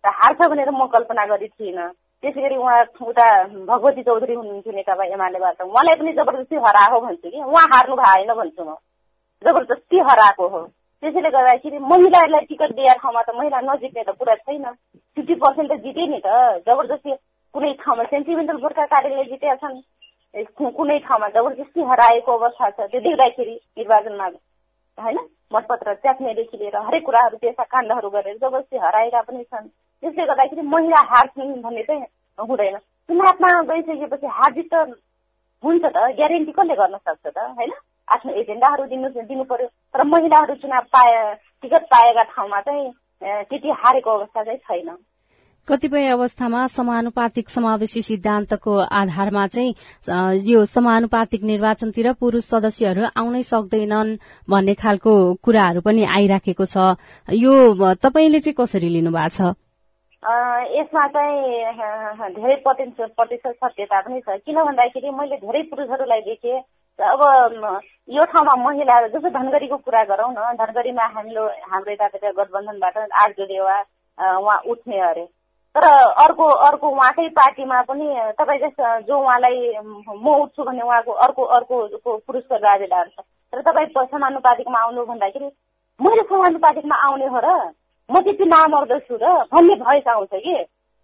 हार्छ 0.04 0.42
भनेर 0.50 0.70
म 0.72 0.86
कल्पना 0.96 1.26
गरेको 1.26 1.56
थिइनँ 1.60 1.90
त्यसै 2.26 2.42
गरी 2.42 2.56
उहाँ 2.58 2.82
उता 3.06 3.26
भगवती 3.70 4.04
चौधरी 4.04 4.34
हुनुहुन्थ्यो 4.34 4.74
नेकपा 4.74 5.04
एमालेबाट 5.16 5.62
उहाँलाई 5.62 5.96
पनि 5.96 6.14
जबरजस्ती 6.20 6.56
हराएको 6.66 7.00
भन्छु 7.06 7.30
कि? 7.30 7.40
उहाँ 7.42 7.68
हार्नु 7.74 7.96
भएन 7.96 8.34
भन्छु 8.34 8.64
म। 8.66 8.76
जबरजस्ती 9.42 9.98
हराएको 10.10 10.48
हो। 10.48 10.62
त्यसैले 11.04 11.30
गर्दाखेरि 11.30 11.78
महिलाहरूलाई 11.92 12.46
टिकट 12.50 12.72
दिएर 12.76 12.98
ठाउँमा 12.98 13.22
त 13.22 13.36
महिला 13.38 13.60
नजित्ने 13.62 14.04
त 14.04 14.18
कुरा 14.18 14.36
छैन। 14.42 14.66
फिफ्टी 15.18 15.36
पर्सेन्ट 15.44 15.72
त 15.72 15.78
जिते 15.86 16.08
नि 16.08 16.20
त। 16.26 16.66
जबरजस्ती 16.66 17.12
कुनै 17.54 17.72
ठाउँमा 17.84 18.04
सेन्टिमेन्टल 18.10 18.58
भोटका 18.58 18.86
कारणले 18.90 19.24
जितेका 19.30 19.56
छन्। 19.62 19.78
कुनै 20.74 20.98
ठाउँमा 21.06 21.28
जबरजस्ती 21.38 21.82
हराएको 21.92 22.38
अवस्था 22.38 22.70
छ। 22.70 22.90
त्यो 22.90 23.00
देख्दाखेरि 23.06 23.56
निर्वाचनमा 23.78 24.28
होइन 24.98 25.18
मतपत्र 25.54 25.94
च्याप्नेदेखि 26.02 26.58
लिएर 26.58 26.76
हरेक 26.88 27.06
कुराहरू 27.06 27.38
त्यस्ता 27.38 27.64
काण्डहरू 27.70 28.10
गरेर 28.10 28.38
जबरजस्ती 28.42 28.78
हराएका 28.82 29.22
पनि 29.22 29.44
छन्। 29.44 29.68
त्यसले 30.04 30.26
गर्दाखेरि 30.26 30.62
महिला 30.74 31.00
हार्छन् 31.12 31.62
भन्ने 31.62 31.84
चाहिँ 31.84 32.06
हुँदैन। 32.40 32.78
चुनावमा 33.10 33.50
गइसकेपछि 33.72 34.28
हार्जित 34.28 34.68
त 34.74 34.76
हुन्छ 35.64 35.84
त 35.86 35.98
ग्यारेन्टी 36.20 36.52
कसले 36.52 36.76
गर्न 36.76 36.96
सक्छ 36.98 37.26
त 37.28 37.38
होइन? 37.38 37.72
आफ्नो 38.08 38.32
एजेन्डाहरू 38.42 38.84
दिनु 38.86 39.08
दिनु 39.10 39.44
पर्यो 39.50 39.68
तर 39.94 40.04
महिलाहरू 40.06 40.56
चुनाव 40.62 40.84
पाए 40.94 41.34
टिकट 41.64 41.84
पाएका 41.90 42.24
ठाउँमा 42.36 42.60
चाहिँ 42.62 42.92
त्यति 43.50 43.70
हारेको 43.82 44.10
अवस्था 44.12 44.44
चाहिँ 44.44 44.60
छैन। 44.60 44.90
कतिपय 45.68 46.08
अवस्थामा 46.14 46.62
समानुपातिक 46.70 47.50
समावेशी 47.50 48.02
सिद्धान्तको 48.02 48.74
आधारमा 49.02 49.46
चाहिँ 49.48 49.74
यो 50.46 50.66
समानुपातिक 50.70 51.44
निर्वाचनतिर 51.44 52.12
पुरूष 52.22 52.46
सदस्यहरू 52.46 53.10
आउनै 53.18 53.42
सक्दैनन् 53.44 54.18
भन्ने 54.50 54.74
खालको 54.78 55.14
कुराहरू 55.42 55.82
पनि 55.82 56.04
आइराखेको 56.06 56.66
छ। 56.66 56.78
यो 57.34 57.54
तपाईँले 57.98 58.40
चाहिँ 58.46 58.56
कसरी 58.62 58.90
लिनु 58.94 59.10
भएको 59.10 59.34
छ? 59.34 59.58
यसमा 60.26 61.08
चाहिँ 61.08 62.34
धेरै 62.34 62.56
प्रतिशत 62.66 63.12
सत्यता 63.64 64.02
पनि 64.02 64.22
छ। 64.22 64.38
किन 64.46 64.58
भन्दाखेरि 64.64 65.10
मैले 65.12 65.38
धेरै 65.38 65.62
पुरुषहरूलाई 65.70 66.22
देखेँ 66.22 66.60
अब 67.00 67.22
यो 68.10 68.26
ठाउँमा 68.34 68.56
महिलाहरू 68.64 69.08
जस्तो 69.14 69.30
धनगढीको 69.30 69.78
कुरा 69.78 70.04
गरौँ 70.10 70.32
न 70.32 70.56
धनगढीमा 70.58 71.06
हाम्रो 71.16 71.46
हाम्रो 71.72 71.92
यतातिर 71.92 72.32
गठबन्धनबाट 72.38 72.98
आर्जो 73.22 73.46
देवा 73.46 73.78
उहाँ 74.18 74.58
उठ्ने 74.72 75.00
अरे। 75.10 75.26
तर 75.76 75.86
अर्को 76.26 76.46
अर्को 76.68 76.90
उहाँकै 76.90 77.28
पार्टीमा 77.38 77.82
पनि 77.86 78.08
तपाईँ 78.40 78.60
जस्तो 78.60 79.00
जो 79.08 79.20
उहाँलाई 79.20 79.58
म 79.84 80.36
उठ्छु 80.42 80.64
भने 80.64 80.82
उहाँको 80.82 81.12
अर्को 81.12 81.44
अर्को 81.56 81.76
पुरुषको 82.18 82.58
दावेदार 82.58 83.08
छ। 83.08 83.20
तर 83.54 83.62
तपाईँ 83.62 83.88
समानुपातिकमा 84.08 84.80
आउनु 84.80 85.06
भन्दाखेरि 85.06 85.50
मैले 86.00 86.24
समानुपातिकमा 86.32 86.96
आउने 87.08 87.28
हो 87.28 87.40
र। 87.46 87.50
म 88.10 88.22
त्यति 88.22 88.46
नामर्दो 88.46 88.98
छु 89.00 89.16
र 89.22 89.26
भन्ने 89.54 89.76
भएस 89.82 90.08
आउँछ 90.08 90.34
कि? 90.46 90.56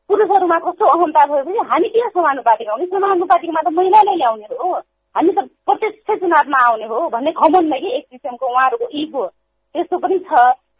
पुरुषहरूमा 0.09 0.57
कस्तो 0.59 0.85
अहमता 0.85 1.25
भयो 1.25 1.43
भने 1.43 1.59
हामी 1.71 1.89
किन 1.89 2.09
समानुपातिक 2.15 2.69
आउने 2.69 2.85
समानुपातिकमा 2.85 3.61
त 3.61 3.73
महिलालाई 3.73 4.15
ल्याउने 4.15 4.47
हो। 4.61 4.71
हामी 5.15 5.31
त 5.37 5.39
प्रत्यक्ष 5.65 6.19
चुनावमा 6.21 6.59
आउने 6.67 6.85
हो 6.91 7.07
भन्ने 7.09 7.31
घमण्ड 7.31 7.73
कि 7.81 7.89
एक 7.97 8.05
किसिमको 8.11 8.45
उहाँहरूको 8.47 8.87
इगो 9.01 9.25
त्यस्तो 9.25 9.97
पनि 9.97 10.17
छ। 10.29 10.31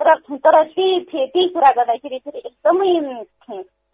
तर 0.02 0.14
तर 0.46 0.56
त्यही 0.64 1.00
त्यही 1.06 1.48
कुरा 1.54 1.70
गर्दाखेरि 1.78 2.18
फेरि 2.26 2.40
एकदमै 2.46 2.92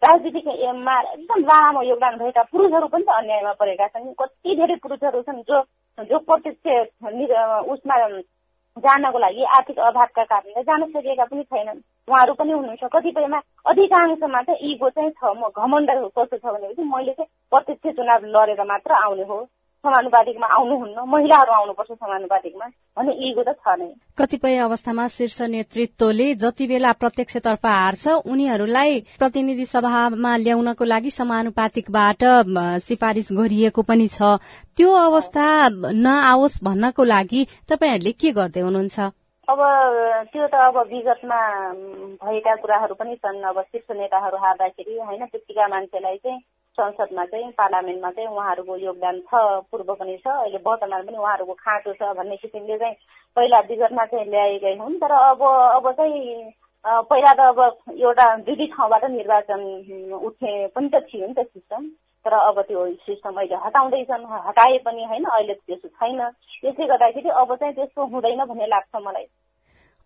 राजनीतिमा 0.02 0.94
एकदम 1.00 1.40
लामो 1.48 1.82
योगदान 1.82 2.16
भएका 2.18 2.42
पुरुषहरू 2.52 2.86
पनि 2.92 3.04
त 3.04 3.10
अन्यायमा 3.18 3.52
परेका 3.60 3.86
छन्। 3.88 4.12
कति 4.20 4.54
धेरै 4.56 4.76
पुरुषहरू 4.82 5.22
छन् 5.22 5.42
जो 5.48 5.62
जो 5.98 6.18
प्रत्यक्ष 6.28 6.64
उसमा 7.72 7.96
जानको 8.78 9.18
लागि 9.18 9.44
आर्थिक 9.56 9.78
अभावका 9.78 10.24
कारणले 10.24 10.62
जान 10.62 10.84
सकेका 10.92 11.24
पनि 11.24 11.42
छैनन्। 11.42 11.80
उहाँहरू 12.08 12.34
पनि 12.34 12.52
हुनुहुन्छ। 12.52 12.84
कतिपयमा 12.92 13.38
अधिकांशमा 13.66 14.42
चाहिँ 14.42 14.72
इगो 14.72 14.88
चाहिँ 14.90 15.10
छ 15.10 15.34
म 15.36 15.48
घमण्ड 15.50 15.90
कस्तो 16.18 16.36
छ 16.36 16.44
भनेपछि 16.44 16.82
मैले 16.82 17.12
चाहिँ 17.12 17.30
प्रत्यक्ष 17.50 17.96
चुनाव 17.96 18.24
लडेर 18.34 18.62
मात्र 18.64 18.92
आउने 19.04 19.22
हो। 19.22 19.38
समानुपातिकमा 19.78 20.46
आउनुहुन्न। 20.58 20.98
महिलाहरू 21.06 21.52
आउनुपर्छ 21.52 21.90
समानुपातिकमा। 21.92 22.66
भन्ने 22.98 23.12
इगो 23.28 23.42
त 23.46 23.50
छ 23.62 23.66
नै। 23.78 23.88
कतिपय 24.18 24.56
अवस्थामा 24.66 25.06
शीर्ष 25.08 25.38
नेतृत्वले 25.54 26.26
जति 26.34 26.66
बेला 26.66 26.92
प्रत्यक्षतर्फ 27.02 27.66
हार्छ 27.66 28.04
उनीहरूलाई 28.26 28.92
प्रतिनिधि 29.18 29.64
सभामा 29.64 30.32
ल्याउनको 30.44 30.84
लागि 30.84 31.10
समानुपातिकबाट 31.10 32.22
सिफारिस 32.88 33.28
गरिएको 33.38 33.82
पनि 33.82 34.08
छ। 34.08 34.42
त्यो 34.76 34.90
अवस्था 35.08 35.46
नआओस् 35.94 36.62
भन्नको 36.64 37.04
लागि 37.04 37.40
तपाईँहरूले 37.70 38.12
के 38.18 38.30
गर्दै 38.34 38.60
हुनुहुन्छ? 38.60 38.98
अब 39.48 39.60
त्यो 40.28 40.46
त 40.52 40.54
अब 40.60 40.76
विगतमा 40.92 41.40
भएका 42.20 42.54
कुराहरू 42.60 42.94
पनि 43.00 43.14
छन्। 43.16 43.40
अब 43.48 43.60
शीर्ष 43.62 43.88
नेताहरू 43.96 44.36
हार्दाखेरि 44.36 44.94
होइन 44.98 45.24
त्यतिका 45.24 45.68
मान्छेलाई 45.72 46.16
चाहिँ 46.20 46.40
संसदमा 46.78 47.24
चाहिँ 47.32 47.50
पार्लियामेन्टमा 47.58 48.10
चाहिँ 48.10 48.28
उहाँहरूको 48.28 48.76
योगदान 48.78 49.20
छ 49.28 49.42
पूर्व 49.70 49.94
पनि 49.94 50.16
छ 50.16 50.26
अहिले 50.28 50.58
वर्तमान 50.66 51.02
पनि 51.06 51.16
उहाँहरूको 51.16 51.54
खाँचो 51.64 51.92
छ 51.94 52.14
भन्ने 52.16 52.36
किसिमले 52.36 52.78
चाहिँ 52.78 52.94
पहिला 53.36 53.60
विगतमा 53.68 54.04
चाहिँ 54.06 54.26
ल्याएकै 54.30 54.74
हुन्। 54.78 54.98
तर 54.98 55.12
अब 55.12 55.42
अब 55.42 55.90
चाहिँ 55.92 56.52
पहिला 56.84 57.32
त 57.34 57.40
अब 57.52 57.60
एउटा 57.92 58.26
दुई 58.46 58.54
दुई 58.56 58.66
ठाउँबाट 58.74 59.04
निर्वाचन 59.10 59.62
उठ्ने 60.14 60.52
पनि 60.74 60.88
त 60.88 61.02
थियो 61.08 61.26
नि 61.26 61.34
त 61.34 61.46
सिस्टम। 61.46 61.82
तर 62.24 62.32
अब 62.34 62.60
त्यो 62.68 62.86
सिस्टम 63.06 63.36
अहिले 63.38 63.56
हटाउँदैछन् 63.64 64.24
हटाए 64.46 64.78
पनि 64.86 65.04
होइन 65.10 65.24
अहिले 65.24 65.54
त्यस्तो 65.54 65.88
छैन। 65.88 66.20
त्यसले 66.62 66.86
गर्दाखेरि 66.86 67.30
अब 67.42 67.54
चाहिँ 67.54 67.74
त्यस्तो 67.74 68.06
हुँदैन 68.14 68.44
भन्ने 68.44 68.66
लाग्छ 68.66 69.02
मलाई। 69.06 69.26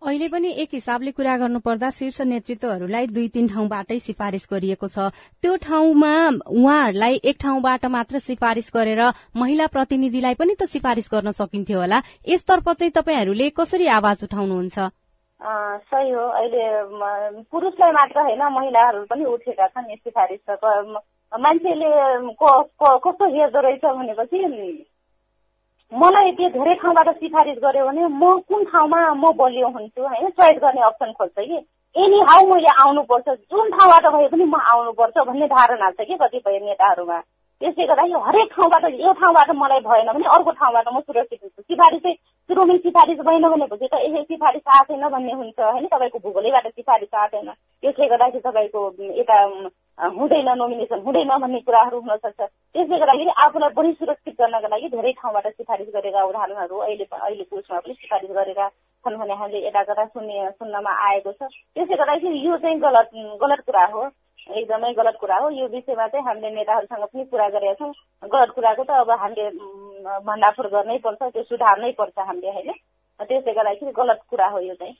अहिले 0.03 0.27
पनि 0.27 0.49
एक 0.61 0.69
हिसाबले 0.73 1.11
कुरा 1.17 1.35
गर्नुपर्दा 1.37 1.89
शीर्ष 1.97 2.19
नेतृत्वहरूलाई 2.27 3.07
दुई 3.07 3.27
तीन 3.35 3.47
ठाउँबाटै 3.47 3.99
सिफारिश 4.05 4.47
गरिएको 4.51 4.87
छ। 4.87 5.07
त्यो 5.39 5.55
ठाउँमा 5.63 6.11
उहाँहरूलाई 6.51 7.19
एक 7.23 7.37
ठाउँबाट 7.39 7.85
मात्र 7.87 8.19
सिफारिश 8.19 8.67
गरेर 8.75 9.01
महिला 9.39 9.67
प्रतिनिधिलाई 9.71 10.35
पनि 10.35 10.55
त 10.59 10.67
सिफारिश 10.67 11.07
गर्न 11.07 11.31
सकिन्थ्यो 11.39 11.79
होला। 11.79 12.01
यसतर्फ 12.27 12.69
चाहिँ 12.69 12.91
तपाईँहरूले 12.99 13.49
कसरी 13.55 13.87
आवाज 13.95 14.23
उठाउनुहुन्छ? 14.27 14.77
सही 15.87 16.09
हो। 16.11 16.25
अहिले 16.35 16.63
पुरुषलाई 17.47 17.91
मात्र 17.91 18.19
होइन 18.27 18.43
महिलाहरू 18.59 19.05
पनि 19.07 19.25
उठेका 19.25 19.67
छन् 19.67 19.95
सिफारिस 19.95 20.43
मान्छेले 21.31 21.89
कस्तो 22.43 23.25
हेर्दो 23.35 23.59
रहेछ 23.67 23.85
भनेपछि 23.85 24.39
मलाई 25.93 26.31
त्यो 26.31 26.47
धेरै 26.49 26.73
ठाउँबाट 26.73 27.09
सिफारिस 27.09 27.57
गर्यो 27.63 27.85
भने 27.85 28.05
म 28.07 28.37
कुन 28.49 28.63
ठाउँमा 28.65 28.99
म 29.13 29.31
बलियो 29.37 29.67
हुन्छु 29.67 30.01
होइन? 30.01 30.29
चोइस 30.29 30.57
गर्ने 30.61 30.81
अप्सन 30.81 31.11
खोज्छ 31.11 31.37
कि? 31.39 31.57
एनी 31.95 32.19
हाउ 32.29 32.47
मैले 32.49 32.71
आउनुपर्छ। 32.83 33.29
जुन 33.29 33.69
ठाउँबाट 33.69 34.05
भए 34.13 34.27
पनि 34.27 34.45
म 34.45 34.55
आउनुपर्छ 34.73 35.17
भन्ने 35.27 35.47
धारणा 35.47 35.91
छ 35.91 36.07
कि 36.09 36.17
कतिपय 36.21 36.59
नेताहरूमा? 36.59 37.19
त्यसले 37.63 37.85
गर्दा 37.85 38.03
यो 38.05 38.19
हरेक 38.21 38.49
ठाउँबाट 38.51 38.85
यो 38.95 39.11
ठाउँबाट 39.15 39.51
मलाई 39.55 39.79
भएन 39.81 40.07
भने 40.09 40.27
अर्को 40.29 40.51
ठाउँबाट 40.53 40.87
म 40.89 40.99
सुरक्षित 41.01 41.39
हुन्छु 41.41 41.61
सिफारिस 41.63 42.01
चाहिँ 42.01 42.15
सुरुमै 42.49 42.77
सिफारिस 42.79 43.19
भएन 43.21 43.47
भनेपछि 43.47 43.87
त 43.87 43.99
ए 44.01 44.23
सिफारिस 44.25 44.67
आएको 44.69 44.83
छैन 44.89 45.07
भन्ने 45.09 45.33
हुन्छ 45.33 45.59
होइन 45.61 45.85
तपाईँको 45.87 46.19
भूगोलैबाट 46.21 46.67
सिफारिस 46.69 47.15
आएको 47.15 47.37
छैन 47.37 47.53
त्यसले 47.83 48.07
गर्दाखेरि 48.07 48.41
तपाईँको 48.41 48.81
यता 49.15 49.37
हुँदैन 49.97 50.49
नोमिनेसन 50.55 50.99
हुँदैन 51.01 51.31
भन्ने 51.37 51.59
कुराहरू 51.61 51.99
हुन 51.99 52.15
सक्छ 52.17 52.39
त्यसले 52.41 52.97
गर्दाखेरि 52.97 53.31
आफूलाई 53.39 53.73
बढी 53.73 53.91
सुरक्षित 53.93 54.35
गर्नका 54.35 54.67
लागि 54.67 54.89
धेरै 54.91 55.11
ठाउँबाट 55.15 55.47
सिफारिस 55.53 55.87
गरेका 55.93 56.23
उदाहरणहरू 56.25 56.77
अहिले 56.79 57.07
अहिलेको 57.13 57.57
उसमा 57.57 57.79
पनि 57.79 57.93
सिफारिस 57.95 58.31
गरेका 58.33 58.67
छन् 59.05 59.17
भने 59.17 59.35
हामीले 59.35 59.63
यता 59.63 59.83
कता 59.85 60.05
सुन्ने 60.07 60.49
सुन्नमा 60.53 60.97
आएको 61.05 61.31
छ 61.33 61.47
त्यसले 61.47 61.95
गर्दाखेरि 61.95 62.43
यो 62.43 62.57
चाहिँ 62.59 62.79
गलत 62.81 63.09
गलत 63.39 63.63
कुरा 63.63 63.85
हो 63.93 64.03
एकदमै 64.47 64.91
गलत 64.93 65.17
कुरा 65.19 65.37
हो। 65.37 65.49
यो 65.49 65.67
विषयमा 65.67 66.07
चाहिँ 66.07 66.25
हामीले 66.25 66.49
नेताहरूसँग 66.55 67.05
पनि 67.05 67.25
कुरा 67.25 67.47
गरेका 67.49 67.73
छौँ। 67.73 67.93
गलत 68.23 68.49
कुराको 68.55 68.83
त 68.83 68.91
अब 68.91 69.11
हामीले 69.11 69.49
भण्डाफोर 70.27 70.67
गर्नै 70.67 70.97
पर्छ 70.99 71.21
त्यो 71.23 71.43
सुधार्नै 71.43 71.91
पर्छ 71.91 72.17
हामीले 72.19 72.51
होइन? 72.51 72.71
त्यसले 73.19 73.53
गर्दाखेरि 73.53 73.91
गलत 73.91 74.19
कुरा 74.29 74.47
हो 74.47 74.59
यो 74.59 74.73
चाहिँ। 74.73 74.95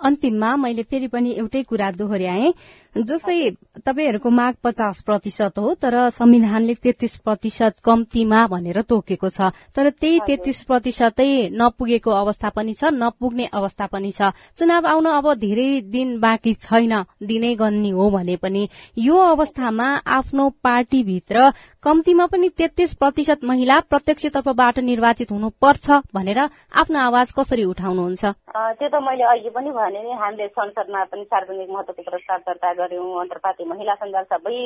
अन्तिममा 0.00 0.56
मैले 0.56 0.82
फेरि 0.82 1.08
पनि 1.08 1.30
एउटै 1.38 1.62
कुरा 1.62 1.90
दोहोऱ्याएँ 1.98 2.52
जस्तै 2.96 3.50
तपाईँहरूको 3.84 4.30
माग 4.30 4.54
पचास 4.64 5.02
प्रतिशत 5.04 5.58
हो 5.58 5.74
तर 5.76 5.94
संविधानले 6.10 6.74
तेत्तीस 6.74 7.16
प्रतिशत 7.20 7.80
कम्तीमा 7.84 8.46
भनेर 8.48 8.80
तोकेको 8.88 9.28
छ। 9.28 9.52
तर 9.76 9.90
त्यही 9.90 10.18
तेत्तीस 10.26 10.62
प्रतिशतै 10.64 11.52
नपुगेको 11.52 12.10
अवस्था 12.10 12.48
पनि 12.56 12.72
छ 12.72 12.88
नपुग्ने 12.92 13.46
अवस्था 13.52 13.86
पनि 13.92 14.10
छ। 14.12 14.32
चुनाव 14.56 14.86
आउन 14.86 15.06
अब 15.12 15.26
धेरै 15.36 15.68
दिन 15.92 16.08
बाँकी 16.20 16.54
छैन 16.56 16.94
दिनै 17.20 17.54
गन्ने 17.54 17.90
हो 17.90 18.08
भने 18.10 18.36
पनि। 18.36 18.68
यो 18.98 19.16
अवस्थामा 19.16 19.88
आफ्नो 20.08 20.48
पार्टीभित्र 20.64 21.36
कम्तीमा 21.84 22.26
पनि 22.32 22.48
तेत्तीस 22.48 22.94
प्रतिशत 22.96 23.44
महिला 23.44 23.76
प्रत्यक्ष 23.92 24.26
तर्फबाट 24.34 24.78
निर्वाचित 24.80 25.32
हुनुपर्छ 25.32 25.86
भनेर 26.16 26.40
आफ्नो 26.72 26.98
आवाज 26.98 27.32
कसरी 27.36 27.64
उठाउनुहुन्छ? 27.64 28.24
त्यो 28.24 28.88
त 28.88 28.96
मैले 29.04 29.24
अघि 29.24 29.50
पनि 29.52 29.70
भने 29.86 30.12
हामीले 30.14 30.46
संसदमा 30.48 31.04
पनि 31.04 31.24
सार्वजनिक 31.24 31.70
महत्वको 31.70 32.02
प्रस्ताव 32.02 32.38
दर्ता 32.46 32.72
गर्यौँ 32.74 33.20
अन्तर्पार्टी 33.20 33.64
महिला 33.64 33.94
सञ्जाल 33.94 34.24
सबै 34.24 34.58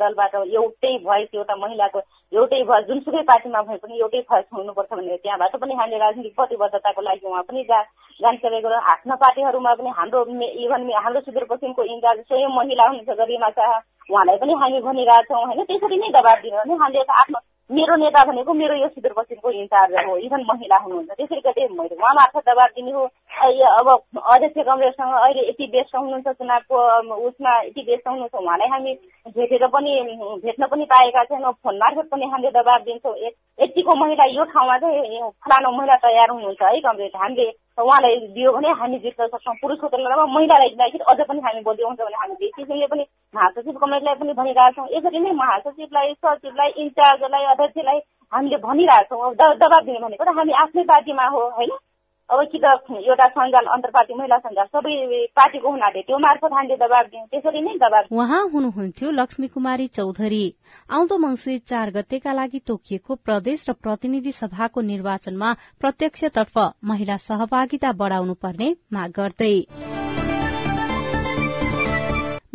दलबाट 0.00 0.34
एउटै 0.34 0.92
भोइस 1.04 1.28
एउटा 1.34 1.56
महिलाको 1.56 2.00
एउटै 2.32 2.62
भोइस 2.62 2.86
जुनसुकै 2.86 3.22
पार्टीमा 3.24 3.62
भए 3.62 3.76
पनि 3.76 3.98
एउटै 3.98 4.20
भोइस 4.30 4.46
हुनुपर्छ 4.52 4.92
भनेर 4.92 5.22
त्यहाँबाट 5.22 5.56
पनि 5.56 5.74
हामीले 5.74 5.98
राजनीतिक 5.98 6.36
प्रतिबद्धताको 6.36 7.02
लागि 7.02 7.26
उहाँ 7.26 7.42
पनि 7.42 7.64
जा 7.64 7.82
जानकारी 8.20 8.60
गरौँ 8.60 8.80
आफ्नो 8.90 9.16
पार्टीहरूमा 9.16 9.74
पनि 9.74 9.90
हाम्रो 9.96 10.24
इभन 10.64 10.90
हाम्रो 10.98 11.20
सुदूरपश्चिमको 11.20 11.82
इन्चार्ज 11.94 12.20
स्वयं 12.20 12.56
महिला 12.56 12.86
हुनुहुन्छ 12.86 13.18
गरिमा 13.18 13.50
शाह 13.50 13.76
उहाँलाई 14.10 14.36
पनि 14.36 14.54
हामी 14.62 14.80
भनिरहेछौँ 14.80 15.44
होइन? 15.44 15.64
त्यसरी 15.64 15.96
नै 15.96 16.08
दबाब 16.16 16.38
दिनु 16.42 16.56
भने 16.58 16.82
हामीले 16.82 17.04
आफ्नो 17.20 17.38
मेरो 17.70 17.94
नेता 17.98 18.24
भनेको 18.24 18.52
मेरो 18.54 18.74
यो 18.76 18.88
सुदूरपश्चिमको 18.88 19.50
इन्चार्ज 19.50 19.94
हो 20.06 20.16
इभन 20.26 20.42
महिला 20.48 20.76
हुनुहुन्छ। 20.82 21.10
त्यसरी 21.18 21.40
गर्दै 21.46 21.66
मैले 21.74 21.94
उहाँ 21.98 22.12
मार्फत 22.14 22.48
दबाब 22.48 22.70
दिने 22.76 22.92
हो। 22.94 23.04
अब 23.78 23.88
अध्यक्ष 23.90 24.58
कङ्ग्रेससँग 24.68 25.14
अहिले 25.14 25.42
यति 25.48 25.66
व्यस्त 25.72 25.96
हुनुहुन्छ 25.96 26.28
चुनावको 26.38 26.76
उसमा 27.26 27.52
यति 27.62 27.82
व्यस्त 27.88 28.06
हुनुहुन्छ 28.08 28.34
उहाँलाई 28.34 28.68
हामी 28.70 28.92
भेटेर 29.34 29.66
पनि 29.74 29.92
भेट्न 30.46 30.66
पनि 30.70 30.84
पाएका 30.94 31.24
छैनौँ। 31.26 31.52
फोन 31.66 31.76
मार्फत 31.82 32.08
पनि 32.12 32.30
हामीले 32.30 32.50
दबाब 32.54 32.80
दिन्छौँ। 32.86 33.16
यतिको 33.62 33.94
महिला 33.98 34.24
यो 34.30 34.44
ठाउँमा 34.54 34.78
चाहिँ 34.78 35.20
फलानु 35.42 35.76
महिला 35.76 35.96
तयार 36.06 36.30
हुनुहुन्छ 36.30 36.62
है 36.62 36.80
कङ्ग्रेस 36.86 37.14
हामीले 37.18 37.50
उहाँलाई 37.82 38.16
दियो 38.34 38.52
भने 38.52 38.70
हामी 38.80 38.98
जित्न 39.04 39.26
सक्छौँ। 39.26 39.54
पुरुषको 39.62 39.88
तुलनामा 39.90 40.24
महिलालाई 40.38 40.68
दिँदाखेरि 40.70 41.04
अझ 41.10 41.20
पनि 41.28 41.40
हामी 41.46 41.60
बलियो 41.66 41.86
हुन्छ 41.86 42.00
भने 42.00 42.16
हामी 42.22 42.34
किसिमले 42.56 42.86
पनि 42.94 43.04
महासचिव 43.38 43.78
कमिटीलाई 43.80 44.14
पनि 44.20 44.32
भनिरहेछौँ। 44.40 44.86
यसरी 44.96 45.18
नै 45.24 45.32
महासचिवलाई 45.42 46.12
सचिवलाई 46.14 46.70
इन्चार्जलाई 46.84 47.44
अध्यक्षलाई 47.54 47.98
हामीले 48.32 48.56
भनिरहेछौँ। 48.68 49.34
दबाब 49.34 49.82
दिने 49.84 50.00
भनेको 50.04 50.24
त 50.24 50.38
हामी 50.38 50.52
आफ्नै 50.62 50.84
पार्टीमा 50.92 51.26
हो 51.34 51.42
होइन? 51.58 51.76
अब 52.30 52.40
कि 52.52 52.58
त 52.58 52.66
एउटा 52.90 53.26
सञ्जाल 53.34 53.66
अन्तर्पार्टी 53.72 54.14
महिला 54.18 54.36
सञ्जाल 54.38 54.66
सबै 54.66 54.94
पार्टीको 55.38 55.70
हुनाले 55.70 56.00
त्यो 56.02 56.18
मार्फत 56.18 56.52
हामीले 56.52 56.76
दबाब 56.76 57.06
दियौँ। 57.06 57.26
त्यसरी 57.30 57.60
नै 57.62 57.74
दबाब 57.78 58.04
उहाँ 58.10 58.42
हुनुहुन्थ्यो 58.54 59.10
लक्ष्मी 59.12 59.48
कुमारी 59.48 59.86
चौधरी। 59.94 60.44
आउँदो 60.90 61.18
मंगिर 61.18 61.60
चार 61.70 61.90
गतेका 61.96 62.32
लागि 62.32 62.60
तोकिएको 62.66 63.14
प्रदेश 63.22 63.64
र 63.68 63.72
प्रतिनिधि 63.78 64.32
सभाको 64.32 64.80
निर्वाचनमा 64.82 65.52
प्रत्यक्षतर्फ 65.80 66.58
महिला 66.90 67.16
सहभागिता 67.28 67.92
बढ़ाउनु 67.94 68.34
पर्ने 68.42 68.74
माग 68.92 69.10
गर्दै। 69.18 69.54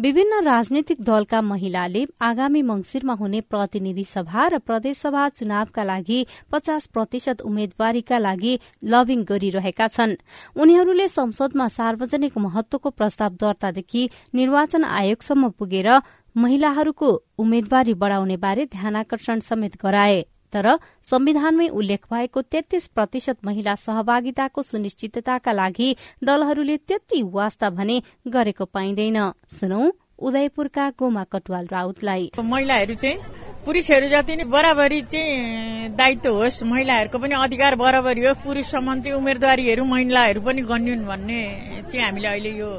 विभिन्न 0.02 0.40
राजनैतिक 0.44 1.02
दलका 1.02 1.42
महिलाले 1.42 2.06
आगामी 2.22 2.62
मंगिरमा 2.62 3.14
हुने 3.14 3.42
प्रतिनिधि 3.44 4.04
सभा 4.04 4.48
र 4.48 4.60
प्रदेशसभा 4.60 5.28
चुनावका 5.30 5.84
लागि 5.84 6.26
पचास 6.52 6.88
प्रतिशत 6.88 7.42
उम्मेद्वारीका 7.42 8.18
लागि 8.18 8.54
लभिङ 8.84 9.24
गरिरहेका 9.24 9.88
छन्। 9.88 10.16
उनीहरूले 10.58 11.08
संसदमा 11.10 11.68
सार्वजनिक 11.78 12.38
महत्वको 12.40 12.90
प्रस्ताव 12.92 13.38
दर्तादेखि 13.38 14.10
निर्वाचन 14.34 14.84
आयोगसम्म 14.84 15.50
पुगेर 15.60 15.90
महिलाहरूको 16.36 17.14
उम्मेद्वारी 17.38 17.94
बढ़ाउने 17.94 18.38
बारे 18.42 18.66
ध्यानकर्षण 18.74 19.40
समेत 19.46 19.82
गराए। 19.84 20.22
तर 20.54 20.68
संविधानमै 21.04 21.68
उल्लेख 21.70 22.06
भएको 22.14 22.42
तेत्तीस 22.52 22.88
प्रतिशत 22.88 23.38
महिला 23.46 23.76
सहभागिताको 23.76 24.62
सुनिश्चितताका 24.62 25.52
लागि 25.52 25.90
दलहरूले 26.24 26.78
त्यति 26.78 27.22
वास्ता 27.34 27.70
भने 27.70 28.02
गरेको 28.28 28.66
पाइँदैन। 28.66 29.20
सुनौ 29.50 29.82
उदयपुरका 30.20 30.90
गोमा 31.00 31.24
कटवाल 31.24 31.66
राउतलाई। 31.72 32.32
महिलाहरू 32.38 32.94
चाहिँ 32.94 33.18
पुरुषहरू 33.66 34.08
जति 34.08 34.36
नै 34.36 34.44
बराबरी 34.50 35.02
चाहिँ 35.06 35.90
दायित्व 35.94 36.30
होस् 36.34 36.64
महिलाहरूको 36.64 37.18
पनि 37.18 37.36
अधिकार 37.38 37.76
बराबरी 37.78 38.22
होस् 38.26 38.44
पुरुषसम्म 38.44 39.00
चाहिँ 39.02 39.18
उम्मेदवारीहरू 39.18 39.84
महिलाहरू 39.86 40.42
पनि 40.42 40.62
गन्युन् 40.62 41.06
भन्ने 41.06 41.42
चाहिँ 41.90 42.06
हामीले 42.06 42.28
अहिले 42.28 42.52
यो 42.58 42.70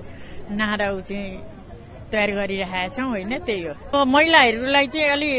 नारा 0.50 0.86
चाहिँ 1.00 1.61
तयार 2.12 2.30
गरिरहेका 2.36 2.88
छौँ 2.92 3.08
होइन? 3.08 3.32
त्यही 3.48 3.62
हो। 3.64 4.04
महिलाहरूलाई 4.04 4.86
चाहिँ 4.92 5.08
अलि 5.16 5.30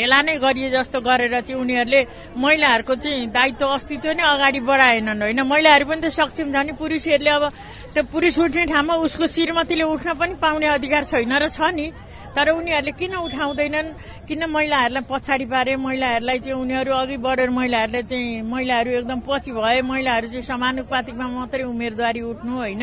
हेला 0.00 0.18
नै 0.24 0.34
गरिए 0.40 0.70
जस्तो 0.72 0.98
गरेर 1.04 1.34
चाहिँ 1.44 1.60
उनीहरूले 1.60 2.00
महिलाहरूको 2.36 2.94
चाहिँ 2.96 3.28
दायित्व 3.28 3.66
अस्तित्व 3.76 4.08
नै 4.16 4.24
अगाडि 4.24 4.60
बढाएनन् 4.64 5.22
होइन? 5.22 5.40
महिलाहरू 5.44 5.84
पनि 5.86 6.00
त 6.00 6.08
सक्षम 6.08 6.48
छ 6.48 6.56
नि। 6.64 6.72
पुरुषहरूले 6.80 7.30
अब 7.30 7.44
त्यो 7.92 8.02
पुरुष 8.08 8.38
उठ्ने 8.38 8.64
ठाउँमा 8.72 8.94
उसको 9.04 9.26
श्रीमतीले 9.28 9.84
उठ्न 9.84 10.08
पनि 10.16 10.34
पाउने 10.40 10.66
अधिकार 10.80 11.02
छैन 11.04 11.32
र 11.36 11.48
छ 11.52 11.60
नि। 11.76 11.86
तर 12.32 12.48
उनीहरूले 12.48 12.92
किन 12.96 13.12
उठाउँदैनन्? 13.28 13.88
किन 14.24 14.40
महिलाहरूलाई 14.48 15.04
पछाडि 15.04 15.44
पारे? 15.52 15.76
महिलाहरूलाई 15.76 16.38
चाहिँ 16.40 16.56
उनीहरू 16.56 16.92
अघि 16.96 17.16
बढेर 17.20 17.50
महिलाहरूले 17.52 18.02
चाहिँ 18.08 18.40
महिलाहरू 18.48 18.90
एकदम 19.04 19.20
पछि 19.20 19.52
भए 19.52 19.80
महिलाहरू 19.84 20.26
चाहिँ 20.32 20.48
समानुपातिकमा 20.48 21.26
मात्रै 21.28 21.64
उम्मेदवारी 21.68 22.20
उठ्नु 22.32 22.52
होइन? 22.56 22.82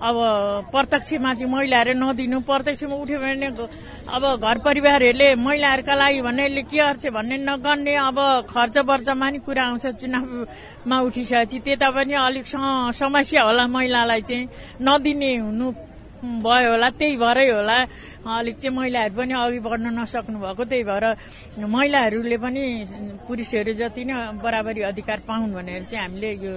अब 0.00 0.16
प्रत्यक्षमा 0.72 1.32
चाहिँ 1.34 1.52
महिलाहरू 1.52 1.92
नदिनु 1.92 2.40
प्रत्यक्षमा 2.48 2.96
उठ्यो 3.04 3.18
भने 3.20 3.46
अब 4.08 4.24
घर 4.40 4.58
परिवारहरूले 4.64 5.28
महिलाहरूका 5.36 5.94
लागि 5.94 6.20
भन्नेले 6.24 6.62
के 6.64 6.76
गर्छ 6.80 7.04
भन्ने 7.12 7.36
नगर्ने 7.44 7.94
अब 8.08 8.18
खर्च 8.48 8.76
वर्चमा 8.80 9.28
नि 9.30 9.38
कुरा 9.44 9.64
आउँछ 9.68 9.86
चुनावमा 10.00 10.96
उठिसकेपछि। 11.04 11.58
त्यता 11.60 11.88
पनि 11.92 12.14
अलिक 12.16 12.46
समस्या 12.96 13.42
होला 13.44 13.66
महिलालाई 13.76 14.20
चाहिँ। 14.24 14.48
नदिने 14.80 15.30
हुनु 15.36 15.68
भयो 16.44 16.70
होला 16.72 16.88
त्यही 16.96 17.16
भएरै 17.20 17.48
होला। 17.52 17.78
अलिक 18.40 18.56
चाहिँ 18.56 18.76
महिलाहरू 18.76 19.14
पनि 19.20 19.32
अघि 19.36 19.60
बढ्न 19.68 19.86
नसक्नु 20.00 20.38
भएको 20.40 20.64
त्यही 20.64 20.84
भएर 20.88 21.04
महिलाहरूले 21.60 22.36
पनि 22.40 22.62
पुरुषहरू 23.28 23.72
जति 23.76 24.04
नै 24.08 24.16
बराबरी 24.40 24.80
अधिकार 24.96 25.18
पाउन् 25.28 25.52
भनेर 25.54 25.84
चाहिँ 25.92 26.04
हामीले 26.04 26.30
यो 26.40 26.56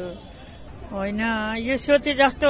होइन 0.91 1.21
यो 1.63 1.75
सोचे 1.77 2.13
जस्तो 2.13 2.47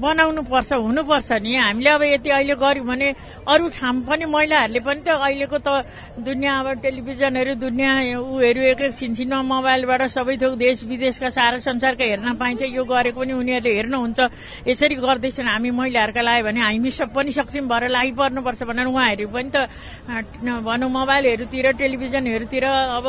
बनाउनु 0.00 0.42
पर्छ 0.42 0.72
हुनुपर्छ 0.72 1.32
नि। 1.44 1.54
हामीले 1.54 1.90
अब 1.90 2.02
यति 2.02 2.30
अहिले 2.30 2.54
गर्यौँ 2.58 2.86
भने 2.86 3.08
अरू 3.46 3.66
ठाउँ 3.78 4.02
पनि 4.02 4.24
महिलाहरूले 4.26 4.80
पनि 4.80 5.00
त 5.06 5.08
अहिलेको 5.14 5.58
त 5.62 5.86
दुनियाँ 6.18 6.54
अब 6.64 6.82
टेलिभिजनहरू 6.82 7.54
दुनियाँ 7.62 7.94
उहरू 8.18 8.60
एक 8.74 8.80
एक 8.80 8.94
छिनछिनमा 8.96 9.42
मोबाइलबाट 9.42 10.02
सबै 10.10 10.36
थोक 10.42 10.54
देश 10.58 10.84
विदेशका 10.90 11.28
सारा 11.30 11.58
संसारका 11.62 12.04
हेर्न 12.04 12.34
पाइन्छ। 12.34 12.62
यो 12.74 12.82
गरेको 12.82 13.20
पनि 13.22 13.32
उनीहरूले 13.38 13.70
हेर्नुहुन्छ। 13.76 14.18
यसरी 14.66 14.94
गर्दैछन् 14.98 15.46
हामी 15.46 15.70
महिलाहरूका 15.70 16.22
लागि 16.26 16.42
भने 16.42 16.60
हामी 16.66 16.90
सब 16.90 17.14
पनि 17.14 17.30
सक्षम 17.38 17.70
भएर 17.70 17.86
लागिपर्नुपर्छ 17.86 18.62
भनेर 18.66 18.86
उहाँहरू 18.90 19.28
पनि 19.30 19.50
त 19.54 19.56
भनौँ 20.42 20.90
मोबाइलहरूतिर 20.90 21.66
टेलिभिजनहरूतिर 21.78 22.64
अब 22.98 23.06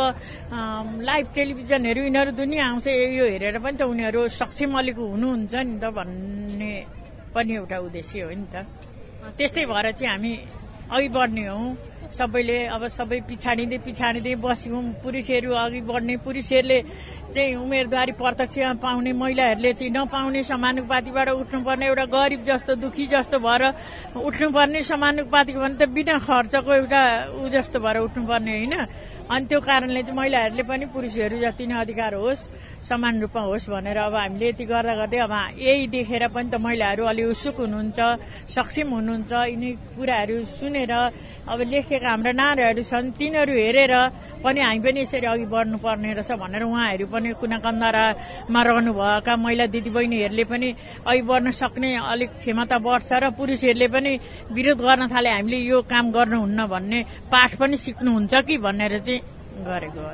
लाइभ 1.01 1.25
टेलिभिजनहरू 1.33 2.01
यिनीहरू 2.03 2.31
दुनियाँ 2.37 2.69
आउँछ। 2.69 2.87
यो 2.87 3.25
हेरेर 3.25 3.57
पनि 3.57 3.77
त 3.77 3.81
उनीहरू 3.89 4.27
सक्षम 4.27 4.65
चाहिँ 4.67 4.79
अलिक 4.83 4.97
हुनुहुन्छ 4.99 5.53
नि 5.55 5.79
त 5.79 5.85
भन्ने 5.95 6.71
पनि 7.31 7.53
एउटा 7.55 7.77
उद्देश्य 7.87 8.19
हो 8.19 8.31
नि 8.35 8.47
त। 8.51 8.55
त्यस्तै 9.37 9.63
भएर 9.65 9.91
चाहिँ 9.95 10.11
हामी 10.11 10.33
अघि 10.91 11.07
बढ्ने 11.07 11.45
हौ। 11.47 11.59
सबैले 12.07 12.57
अब 12.71 12.83
सबै 12.87 13.19
पछाडिँदै 13.27 13.77
पछाडिँदै 13.83 14.35
बस्यौँ। 14.39 14.83
पुरुषहरू 15.03 15.51
अघि 15.51 15.81
बढ्ने 15.83 16.15
पुरुषहरूले 16.23 16.79
चाहिँ 17.33 17.55
उम्मेदवारी 17.55 18.13
प्रत्यक्षमा 18.15 18.73
पाउने 18.79 19.11
महिलाहरूले 19.11 19.71
चाहिँ 19.73 19.91
नपाउने 19.91 20.41
समानुपातिबाट 20.43 21.27
उठ्नुपर्ने 21.29 21.85
एउटा 21.87 22.05
गरिब 22.07 22.41
जस्तो 22.47 22.75
दुखी 22.83 23.05
जस्तो 23.11 23.37
भएर 23.43 23.63
उठ्नुपर्ने 24.15 24.81
समानुपातिको 24.91 25.59
भने 25.59 25.75
त 25.75 25.83
बिना 25.91 26.15
खर्चको 26.23 26.71
एउटा 26.79 27.01
ऊ 27.35 27.47
जस्तो 27.51 27.77
भएर 27.83 27.97
उठ्नुपर्ने 28.07 28.51
होइन। 28.55 28.75
अनि 29.27 29.45
त्यो 29.49 29.59
कारणले 29.59 30.01
चाहिँ 30.07 30.17
महिलाहरूले 30.17 30.63
पनि 30.63 30.85
पुरुषहरू 30.87 31.37
जति 31.43 31.65
नै 31.67 31.75
अधिकार 31.83 32.13
होस् 32.15 32.47
समान 32.79 33.19
रूपमा 33.21 33.41
होस् 33.43 33.67
भनेर 33.69 33.97
अब 34.07 34.15
हामीले 34.15 34.47
यति 34.47 34.65
गर्दा 34.71 34.93
गर्दै 35.03 35.19
अब 35.19 35.33
यही 35.59 35.87
देखेर 35.91 36.23
पनि 36.31 36.47
त 36.47 36.55
महिलाहरू 36.55 37.03
अलि 37.11 37.23
उत्सुक 37.35 37.59
हुनुहुन्छ 37.59 37.99
सक्षम 38.55 38.87
हुनुहुन्छ। 38.95 39.31
यिनी 39.51 39.69
कुराहरू 39.99 40.35
सुनेर 40.47 40.93
अब 41.43 41.59
लेखेका 41.59 42.07
हाम्रा 42.07 42.31
नाराहरू 42.39 42.83
छन् 42.87 43.11
तिनीहरू 43.19 43.53
हेरेर 43.59 43.93
पनि 44.43 44.59
हामी 44.63 44.79
पनि 44.79 44.99
यसरी 45.03 45.27
अघि 45.27 45.45
बढ्नुपर्ने 45.51 46.11
रहेछ 46.15 46.31
भनेर 46.39 46.63
उहाँहरू 46.63 47.05
पनि 47.11 47.27
कुना 47.35 47.57
कन्दारामा 47.59 48.61
रहनुभएका 48.63 49.33
महिला 49.43 49.65
दिदीबहिनीहरूले 49.75 50.43
पनि 50.47 50.69
अघि 51.03 51.21
बढ्न 51.27 51.51
सक्ने 51.51 51.89
अलिक 51.99 52.31
क्षमता 52.39 52.77
बढ्छ 52.79 53.11
र 53.11 53.35
पुरुषहरूले 53.35 53.87
पनि 53.91 54.11
विरोध 54.55 54.79
गर्न 54.87 55.03
थाले 55.11 55.29
हामीले 55.35 55.57
यो 55.67 55.81
काम 55.83 56.05
गर्नुहुन्न 56.15 56.59
भन्ने 56.71 56.99
पाठ 57.27 57.51
पनि 57.59 57.75
सिक्नुहुन्छ 57.75 58.33
कि 58.47 58.57
भनेर 58.63 58.99
चाहिँ 59.03 59.16
गरेको 59.65 60.05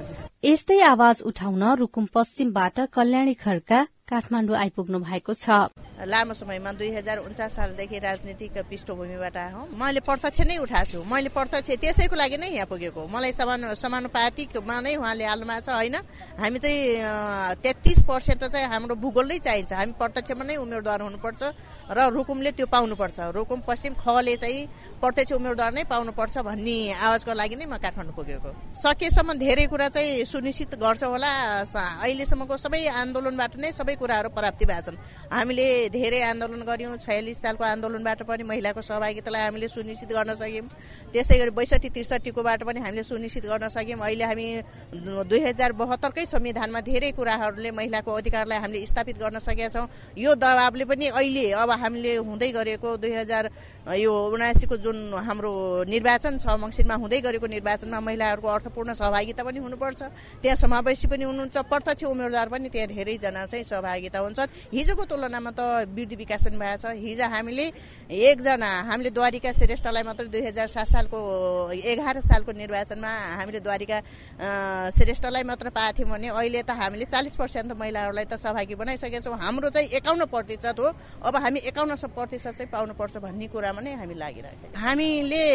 यस्तै 0.44 0.80
आवाज 0.86 1.22
उठाउन 1.26 1.64
रुकुम 1.78 2.06
पश्चिमबाट 2.14 2.80
कल्याणी 2.94 3.34
खड्का 3.40 3.84
काठमाडौँ 4.14 4.56
आइपुग्नु 4.56 4.98
भएको 5.02 5.34
छ। 5.34 5.74
लामो 6.06 6.34
समयमा 6.38 6.72
दुई 6.78 6.90
हजार 6.94 7.18
उन्चास 7.26 7.54
सालदेखि 7.58 7.98
राजनीतिक 7.98 8.58
पृष्ठभूमिबाट 8.70 9.38
हौ। 9.54 9.62
मैले 9.74 10.00
प्रत्यक्ष 10.06 10.42
नै 10.46 10.58
उठाएको 10.62 11.02
मैले 11.02 11.30
प्रत्यक्ष 11.34 11.70
त्यसैको 11.82 12.14
लागि 12.14 12.38
नै 12.38 12.50
यहाँ 12.54 12.70
पुगेको 12.70 13.02
मलाई 13.10 13.32
समान 13.34 13.74
समानुपातिकमा 13.74 14.76
नै 14.86 14.96
उहाँले 15.02 15.26
हाल्नु 15.26 15.46
छ 15.66 15.70
होइन? 15.74 15.96
हामी 16.38 16.60
चाहिँ 16.62 17.58
तेत्तिस 17.64 18.00
पर्सेन्ट 18.06 18.44
चाहिँ 18.54 18.68
हाम्रो 18.70 18.96
भूगोल 19.02 19.26
नै 19.34 19.38
चाहिन्छ। 19.42 19.74
हामी 19.74 19.94
प्रत्यक्षमा 19.98 20.44
नै 20.46 20.56
उम्मेदवार 20.62 21.02
हुनुपर्छ 21.08 21.42
र 21.90 22.00
रुकुमले 22.14 22.52
त्यो 22.54 22.66
पाउनुपर्छ। 22.70 23.18
रुकुम 23.34 23.60
पश्चिम 23.66 23.94
खले 23.98 24.36
चाहिँ 24.38 24.68
प्रत्यक्ष 25.02 25.32
उम्मेदवार 25.34 25.72
नै 25.74 25.84
पाउनुपर्छ 25.90 26.38
भन्ने 26.46 26.78
आवाजको 27.02 27.34
लागि 27.34 27.56
नै 27.56 27.66
म 27.66 27.82
काठमाडौँ 27.82 28.14
पुगेको। 28.14 28.50
सकेसम्म 28.78 29.30
धेरै 29.42 29.66
कुरा 29.72 29.88
चाहिँ 29.90 30.26
सुनिश्चित 30.26 30.76
गर्छ 30.78 31.04
होला। 31.10 31.32
अहिलेसम्मको 31.64 32.56
सबै 32.58 32.82
आन्दोलनबाट 33.02 33.56
नै 33.58 33.72
सबै 33.72 33.96
कुराहरू 34.04 34.30
प्राप्ति 34.36 34.66
भएको 34.68 34.84
छन्। 34.84 34.98
हामीले 35.32 35.68
धेरै 35.96 36.22
आन्दोलन 36.36 36.62
गऱ्यौँ 36.68 36.98
छयालिस 37.00 37.38
सालको 37.40 37.64
आन्दोलनबाट 37.64 38.20
पनि 38.28 38.44
महिलाको 38.44 38.82
सहभागितालाई 38.84 39.42
हामीले 39.48 39.68
सुनिश्चित 39.72 40.12
गर्न 40.12 40.36
सक्यौँ। 40.36 40.68
त्यस्तै 41.14 41.38
गरी 41.40 41.52
बैसठी 41.56 41.90
त्रिसठीकोबाट 41.96 42.60
पनि 42.68 42.80
हामीले 42.84 43.04
सुनिश्चित 43.08 43.46
गर्न 43.48 43.72
सक्यौँ। 43.72 44.04
अहिले 44.04 44.26
हामी 44.28 44.48
दुई 45.24 45.40
हजार 45.48 45.72
बहत्तरकै 45.80 46.26
संविधानमा 46.28 46.80
धेरै 46.84 47.12
कुराहरूले 47.16 47.72
महिलाको 47.72 48.12
अधिकारलाई 48.12 48.60
हामीले 48.60 48.86
स्थापित 48.92 49.18
गर्न 49.24 49.40
सकेका 49.40 49.70
छौँ। 49.72 49.88
यो 50.20 50.32
दबावले 50.36 50.86
पनि 50.86 51.06
अहिले 51.16 51.46
अब 51.56 51.70
हामीले 51.72 52.16
हुँदै 52.28 52.52
गरेको 52.52 52.90
दुई 53.00 53.14
हजार 53.16 53.44
यो 53.84 54.12
उनासीको 54.32 54.76
जुन 54.80 55.12
हाम्रो 55.12 55.84
निर्वाचन 55.92 56.40
छ 56.40 56.56
मङ्सिरमा 56.56 56.96
हुँदै 57.04 57.20
गरेको 57.20 57.48
निर्वाचनमा 57.52 58.00
महिलाहरूको 58.00 58.48
अर्थपूर्ण 58.48 58.94
सहभागिता 58.96 59.44
पनि 59.44 59.60
हुनुपर्छ। 59.60 60.02
त्यहाँ 60.40 60.56
समावेशी 60.56 61.08
पनि 61.12 61.24
हुनुहुन्छ। 61.28 61.58
प्रत्यक्ष 61.68 62.04
उम्मेद्वार 62.08 62.48
पनि 62.48 62.70
त्यहाँ 62.72 62.88
धेरैजना 62.88 63.44
चाहिँ 63.52 63.64
सहभागिता 63.68 64.20
हुन्छन्। 64.24 64.72
हिजोको 64.72 65.04
तुलनामा 65.04 65.52
त 65.52 65.60
वृद्धि 65.92 66.16
विकास 66.16 66.44
पनि 66.48 66.58
भएको 66.64 66.80
छ। 66.80 66.96
हिजो 66.96 67.28
हामीले 67.28 67.66
एकजना 68.08 68.72
हामीले 68.88 69.12
द्वारिका 69.12 69.52
श्रेष्ठलाई 69.52 70.04
मात्रै 70.08 70.32
दुई 70.32 70.42
हजार 70.48 70.68
सात 70.72 70.88
सालको 70.88 71.20
एघार 71.76 72.24
सालको 72.24 72.52
निर्वाचनमा 72.56 73.12
हामीले 73.36 73.60
द्वारिका 73.60 73.98
श्रेष्ठलाई 74.96 75.44
मात्र 75.44 75.76
पाएको 75.76 75.98
थियौँ 76.00 76.10
भने 76.10 76.28
अहिले 76.32 76.64
त 76.64 76.72
हामीले 76.72 77.06
चालिस 77.12 77.36
पर्सेन्ट 77.36 77.76
महिलाहरूलाई 77.76 78.26
त 78.32 78.40
सहभागी 78.40 78.76
बनाइसकेका 78.80 79.20
छौँ। 79.28 79.36
हाम्रो 79.36 79.70
चाहिँ 79.76 79.92
एकाउन्न 79.92 80.24
प्रतिशत 80.32 80.80
हो। 80.80 80.88
अब 81.20 81.36
हामी 81.36 81.60
एकाउन्न 81.68 81.96
प्रतिशत 82.16 82.56
चाहिँ 82.56 82.72
पाउनुपर्छ 82.72 83.18
भन्ने 83.20 83.48
कुरामा 83.74 83.82
नै 83.82 83.94
हामी 83.98 84.16
लागिरहेको 84.22 84.78
हामीले 84.78 85.46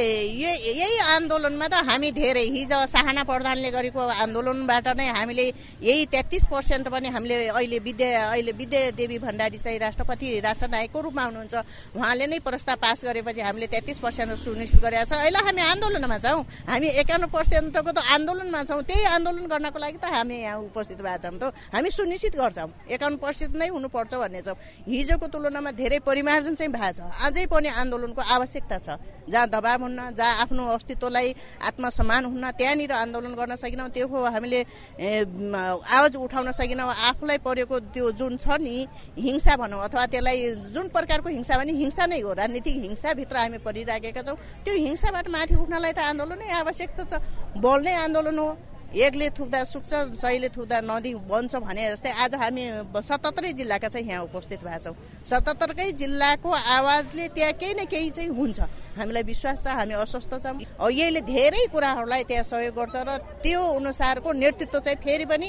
यही 0.43 0.99
आन्दोलनमा 1.15 1.67
त 1.71 1.75
हामी 1.87 2.11
धेरै 2.11 2.47
हिजो 2.51 2.79
साहना 2.91 3.23
प्रधानले 3.23 3.71
गरेको 3.71 4.03
आन्दोलनबाट 4.25 4.87
नै 4.99 5.07
हामीले 5.15 5.45
यही 5.87 6.03
तेत्तिस 6.11 6.45
पर्सेन्ट 6.51 6.87
पनि 6.91 7.09
हामीले 7.15 7.55
अहिले 7.55 7.79
विद्या 7.79 8.35
अहिले 8.35 8.53
विद्या 8.59 8.81
देवी 8.99 9.19
भण्डारी 9.23 9.59
चाहिँ 9.59 9.79
राष्ट्रपति 9.79 10.27
राष्ट्रनायकको 10.43 10.99
रूपमा 10.99 11.23
हुनुहुन्छ। 11.29 11.55
उहाँले 11.95 12.27
नै 12.27 12.39
प्रस्ताव 12.43 12.77
पास 12.83 12.99
गरेपछि 13.07 13.41
हामीले 13.41 13.67
तेत्तिस 13.71 13.99
पर्सेन्ट 14.03 14.35
सुनिश्चित 14.35 14.81
गरेका 14.83 15.05
छ। 15.07 15.13
अहिले 15.23 15.39
हामी 15.47 15.63
आन्दोलनमा 15.73 16.19
छौँ। 16.19 16.43
हामी 16.67 16.89
एकाउन्न 17.03 17.27
पर्सेन्टको 17.31 17.91
त 17.95 17.99
आन्दोलनमा 18.03 18.61
छौँ। 18.67 18.83
त्यही 18.83 19.05
आन्दोलन 19.15 19.47
गर्नको 19.47 19.79
लागि 19.79 19.99
त 20.03 20.07
हामी 20.11 20.37
यहाँ 20.43 20.59
उपस्थित 20.67 20.99
भएको 21.07 21.23
छौँ। 21.23 21.39
त 21.39 21.55
हामी 21.75 21.89
सुनिश्चित 21.91 22.35
गर्छौँ। 22.35 22.71
एकाउन्न 22.91 23.17
पर्सेन्ट 23.23 23.53
नै 23.55 23.69
हुनुपर्छ 23.71 24.13
भन्ने 24.19 24.41
छौँ। 24.43 24.57
हिजोको 24.89 25.27
तुलनामा 25.31 25.71
धेरै 25.79 25.99
परिमार्जन 26.03 26.55
चाहिँ 26.59 26.73
भएको 26.73 26.93
छ 26.99 27.01
अझै 27.27 27.47
पनि 27.47 27.69
आन्दोलनको 28.09 28.23
आवश्यकता 28.25 28.79
छ। 28.79 28.89
जहाँ 29.29 29.49
दबाब 29.49 29.83
हुन्न 29.83 30.17
जहाँ 30.17 30.35
आफ्नो 30.43 30.63
अस्तित्वलाई 30.73 31.29
आत्मसम्मान 31.61 32.25
हुन्न 32.25 32.45
त्यहाँनिर 32.57 32.93
आन्दोलन 32.93 33.35
गर्न 33.37 33.57
सकेनौँ 33.57 33.89
त्यो 33.93 34.09
हामीले 34.09 34.61
आवाज 34.97 36.17
उठाउन 36.17 36.53
सकेनौँ 36.53 36.89
आफूलाई 36.89 37.39
परेको 37.45 37.77
त्यो 37.93 38.13
जुन 38.17 38.37
छ 38.41 38.57
नि 38.57 38.89
हिंसा 39.19 39.57
भनौँ 39.57 39.81
अथवा 39.85 40.07
त्यसलाई 40.09 40.73
जुन 40.73 40.89
प्रकारको 40.89 41.29
हिंसा 41.29 41.55
भने 41.59 41.73
हिंसा 41.77 42.07
नै 42.09 42.21
हो 42.25 42.33
राजनीतिक 42.33 42.77
हिंसाभित्र 42.85 43.37
हामी 43.37 43.59
परिराखेका 43.61 44.23
छौँ। 44.25 44.37
त्यो 44.65 44.75
हिंसाबाट 44.75 45.29
माथि 45.29 45.55
उठ्नलाई 45.55 45.93
त 45.93 46.01
आन्दोलनै 46.09 46.49
आवश्यकता 46.65 47.05
छ। 47.05 47.13
बल 47.61 47.79
नै 47.85 47.95
आन्दोलन 48.09 48.39
हो। 48.39 48.49
एकले 48.89 49.29
थुक्दा 49.37 49.63
सुक्छ 49.65 50.17
सहीले 50.17 50.49
थुक्दा 50.49 50.81
नदी 50.81 51.13
बन्छ 51.29 51.57
भने 51.61 51.83
जस्तै 51.93 52.11
आज 52.25 52.35
हामी 52.41 52.65
सतहत्तरै 53.05 53.53
जिल्लाका 53.53 53.89
चाहिँ 53.89 54.09
यहाँ 54.09 54.23
उपस्थित 54.25 54.65
भएका 54.65 54.79
छौँ। 54.81 54.97
सतहत्तरकै 55.29 55.93
जिल्लाको 55.93 56.49
आवाजले 56.49 57.29
त्यहाँ 57.37 57.53
केही 57.61 57.75
न 57.75 57.85
केही 57.85 58.11
चाहिँ 58.17 58.31
हुन्छ। 58.33 58.61
हामीलाई 58.97 59.23
विश्वास 59.29 59.65
छ 59.65 59.69
हामी 59.77 59.93
अस्वस्थ 59.93 60.33
छौँ। 60.41 60.57
यहीले 60.89 61.21
धेरै 61.21 61.67
कुराहरूलाई 61.69 62.25
त्यहाँ 62.25 62.45
सहयोग 62.49 62.75
गर्छ 62.75 62.97
र 62.97 63.11
त्यो 63.45 63.61
अनुसारको 63.77 64.33
नेतृत्व 64.33 64.81
चाहिँ 64.81 64.99
फेरि 65.05 65.25
पनि 65.29 65.49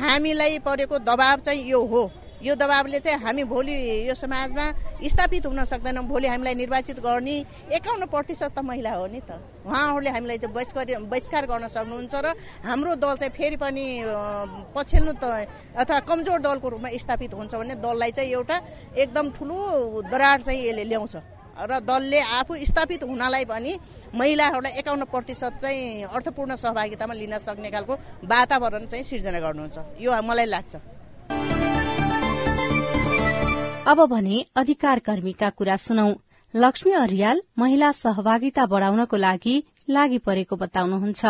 हामीलाई 0.00 0.58
परेको 0.64 0.98
दबाब 1.04 1.40
चाहिँ 1.44 1.60
यो 1.60 1.80
हो। 1.84 2.02
यो 2.38 2.54
दबावले 2.54 2.98
चाहिँ 3.02 3.18
हामी 3.18 3.44
भोलि 3.44 3.74
यो 4.08 4.14
समाजमा 4.14 4.64
स्थापित 5.02 5.46
हुन 5.46 5.64
सक्दैनौँ। 5.64 6.06
भोलि 6.06 6.26
हामीलाई 6.28 6.54
निर्वाचित 6.54 6.98
गर्ने 7.02 7.34
एकाउन्न 7.74 8.06
प्रतिशत 8.06 8.54
त 8.54 8.58
महिला 8.62 8.92
हो 8.94 9.06
नि 9.10 9.20
त। 9.26 9.42
उहाँहरूले 9.66 10.10
हामीलाई 10.10 10.38
चाहिँ 10.38 10.54
बहिष्कार 10.54 10.86
बहिष्कार 11.02 11.46
गर्न 11.50 11.66
सक्नुहुन्छ 11.66 12.14
र 12.14 12.26
हाम्रो 12.62 12.94
दल 12.94 13.16
चाहिँ 13.18 13.34
फेरि 13.34 13.56
पनि 13.58 13.84
पछिल्लो 14.70 15.12
त 15.18 15.24
अथवा 15.74 15.98
कमजोर 16.06 16.38
दलको 16.38 16.68
रूपमा 16.78 16.88
स्थापित 16.94 17.34
हुन्छ 17.34 17.54
भने 17.54 17.74
दललाई 17.82 18.10
चाहिँ 18.14 18.30
एउटा 18.30 18.56
एकदम 19.02 19.26
ठुलो 19.34 19.58
दरार 20.06 20.38
चाहिँ 20.46 20.62
यसले 20.62 20.84
ल्याउँछ। 20.84 21.14
र 21.58 21.82
दलले 21.82 22.20
आफू 22.38 22.54
स्थापित 22.54 23.02
हुनलाई 23.02 23.44
पनि 23.50 23.72
महिलाहरूलाई 24.14 24.72
एकाउन्न 24.78 25.04
प्रतिशत 25.10 25.58
चाहिँ 25.58 26.06
अर्थपूर्ण 26.06 26.54
सहभागितामा 26.54 27.14
लिन 27.18 27.38
सक्ने 27.42 27.70
खालको 27.74 27.94
वातावरण 28.30 28.86
चाहिँ 28.86 29.04
सिर्जना 29.04 29.40
गर्नुहुन्छ। 29.42 29.78
यो 29.98 30.10
मलाई 30.22 30.46
लाग्छ। 30.46 30.97
अब 33.88 34.04
भने 34.08 34.44
अधिकार 34.56 34.98
कर्मीका 34.98 35.48
कुरा 35.58 35.76
सुनौ। 35.76 36.08
लक्ष्मी 36.54 36.92
अरियाल 36.92 37.40
महिला 37.58 37.90
सहभागिता 37.92 38.64
बढ़ाउनको 38.72 39.16
लागि 39.16 39.54
लागि 39.88 40.18
परेको 40.26 40.56
बताउनुहुन्छ 40.56 41.22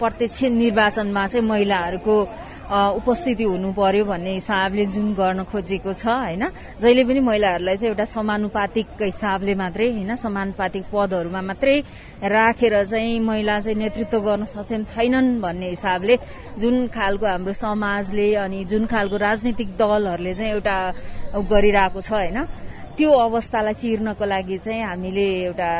प्रत्यक्ष 0.00 0.42
निर्वाचनमा 0.56 1.26
चाहिँ 1.28 1.46
महिलाहरूको 1.46 2.16
उपस्थिति 2.66 3.44
हुनु 3.44 3.70
पर्यो 3.72 4.04
भन्ने 4.04 4.32
हिसाबले 4.34 4.84
जुन 4.90 5.14
गर्न 5.14 5.44
खोजेको 5.46 5.92
छ 5.94 6.06
होइन? 6.06 6.42
जहिले 6.82 7.04
पनि 7.06 7.20
महिलाहरूलाई 7.22 7.76
चाहिँ 7.76 7.90
एउटा 7.94 8.04
समानुपातिक 8.10 8.86
हिसाबले 9.02 9.54
मात्रै 9.54 9.86
होइन? 9.94 10.14
समानुपातिक 10.18 10.84
पदहरूमा 10.90 11.40
मात्रै 11.46 11.76
राखेर 12.26 12.74
चाहिँ 12.90 13.20
महिला 13.22 13.60
चाहिँ 13.60 13.78
नेतृत्व 13.78 14.18
गर्न 14.18 14.44
सक्षम 14.50 14.82
छैनन् 14.82 15.40
भन्ने 15.40 15.68
हिसाबले 15.78 16.14
जुन 16.58 16.86
खालको 16.90 17.26
हाम्रो 17.26 17.52
समाजले 17.54 18.34
अनि 18.34 18.64
जुन 18.66 18.86
खालको 18.90 19.16
राजनीतिक 19.16 19.68
दलहरूले 19.78 20.34
चाहिँ 20.34 20.52
एउटा 20.52 20.76
गरिरहेको 21.46 22.00
छ 22.02 22.10
होइन? 22.12 22.38
त्यो 22.98 23.10
अवस्थालाई 23.12 23.74
चिर्नको 23.78 24.24
लागि 24.24 24.58
चाहिँ 24.58 24.82
हामीले 24.82 25.26
एउटा 25.54 25.70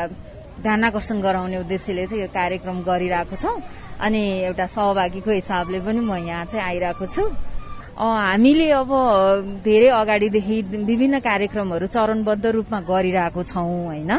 ध्यान 0.63 0.83
आकर्षण 0.83 1.19
गराउने 1.21 1.57
उद्देश्यले 1.67 2.05
चाहिँ 2.07 2.21
यो 2.23 2.29
कार्यक्रम 2.31 2.77
गरिरहेको 2.81 3.35
छौँ। 3.35 3.59
अनि 3.99 4.23
एउटा 4.45 4.65
सहभागीको 4.65 5.31
हिसाबले 5.31 5.79
पनि 5.81 5.99
म 5.99 6.15
यहाँ 6.21 6.45
चाहिँ 6.45 6.65
आइरहेको 6.65 7.05
छु। 7.05 7.23
हामीले 7.97 8.69
अब 8.77 8.91
धेरै 9.65 9.89
अगाडिदेखि 9.89 10.57
विभिन्न 10.85 11.19
कार्यक्रमहरू 11.19 11.85
चरणबद्ध 11.89 12.45
रूपमा 12.45 12.79
गरिरहेको 12.85 13.41
छौँ 13.43 13.65
होइन? 13.89 14.11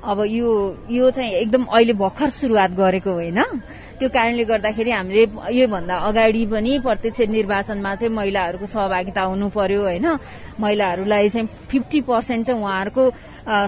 अब 0.00 0.18
यो 0.24 0.48
यो 0.88 1.10
चाहिँ 1.12 1.32
एकदम 1.44 1.64
अहिले 1.68 1.92
भर्खर 1.92 2.28
सुरुवात 2.32 2.70
गरेको 2.72 3.12
होइन? 3.12 3.40
त्यो 3.98 4.08
कारणले 4.14 4.44
गर्दाखेरि 4.44 4.90
हामीले 4.90 5.24
योभन्दा 5.58 5.94
अगाडि 6.08 6.44
पनि 6.52 6.72
प्रत्यक्ष 6.86 7.20
निर्वाचनमा 7.34 7.94
चाहिँ 7.98 8.14
महिलाहरूको 8.14 8.66
सहभागिता 8.66 9.22
हुनु 9.30 9.48
पर्यो 9.50 9.80
होइन? 9.82 10.06
महिलाहरूलाई 10.62 11.28
चाहिँ 11.28 11.48
फिफ्टी 11.70 12.00
पर्सेन्ट 12.06 12.46
चाहिँ 12.46 12.62
उहाँहरूको 12.62 13.04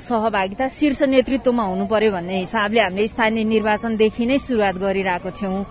सहभागिता 0.09 0.67
शीर्ष 0.71 1.03
नेतृत्वमा 1.11 1.65
हुनु 1.73 1.85
पर्यो 1.91 2.11
भन्ने 2.13 2.39
हिसाबले 2.47 2.81
हामीले 2.81 3.07
स्थानीय 3.09 3.45
निर्वाचनदेखि 3.45 4.25
नै 4.27 4.39
शुरूआत 4.39 4.77
गरिरहेको 4.79 5.31
थियौं। 5.31 5.65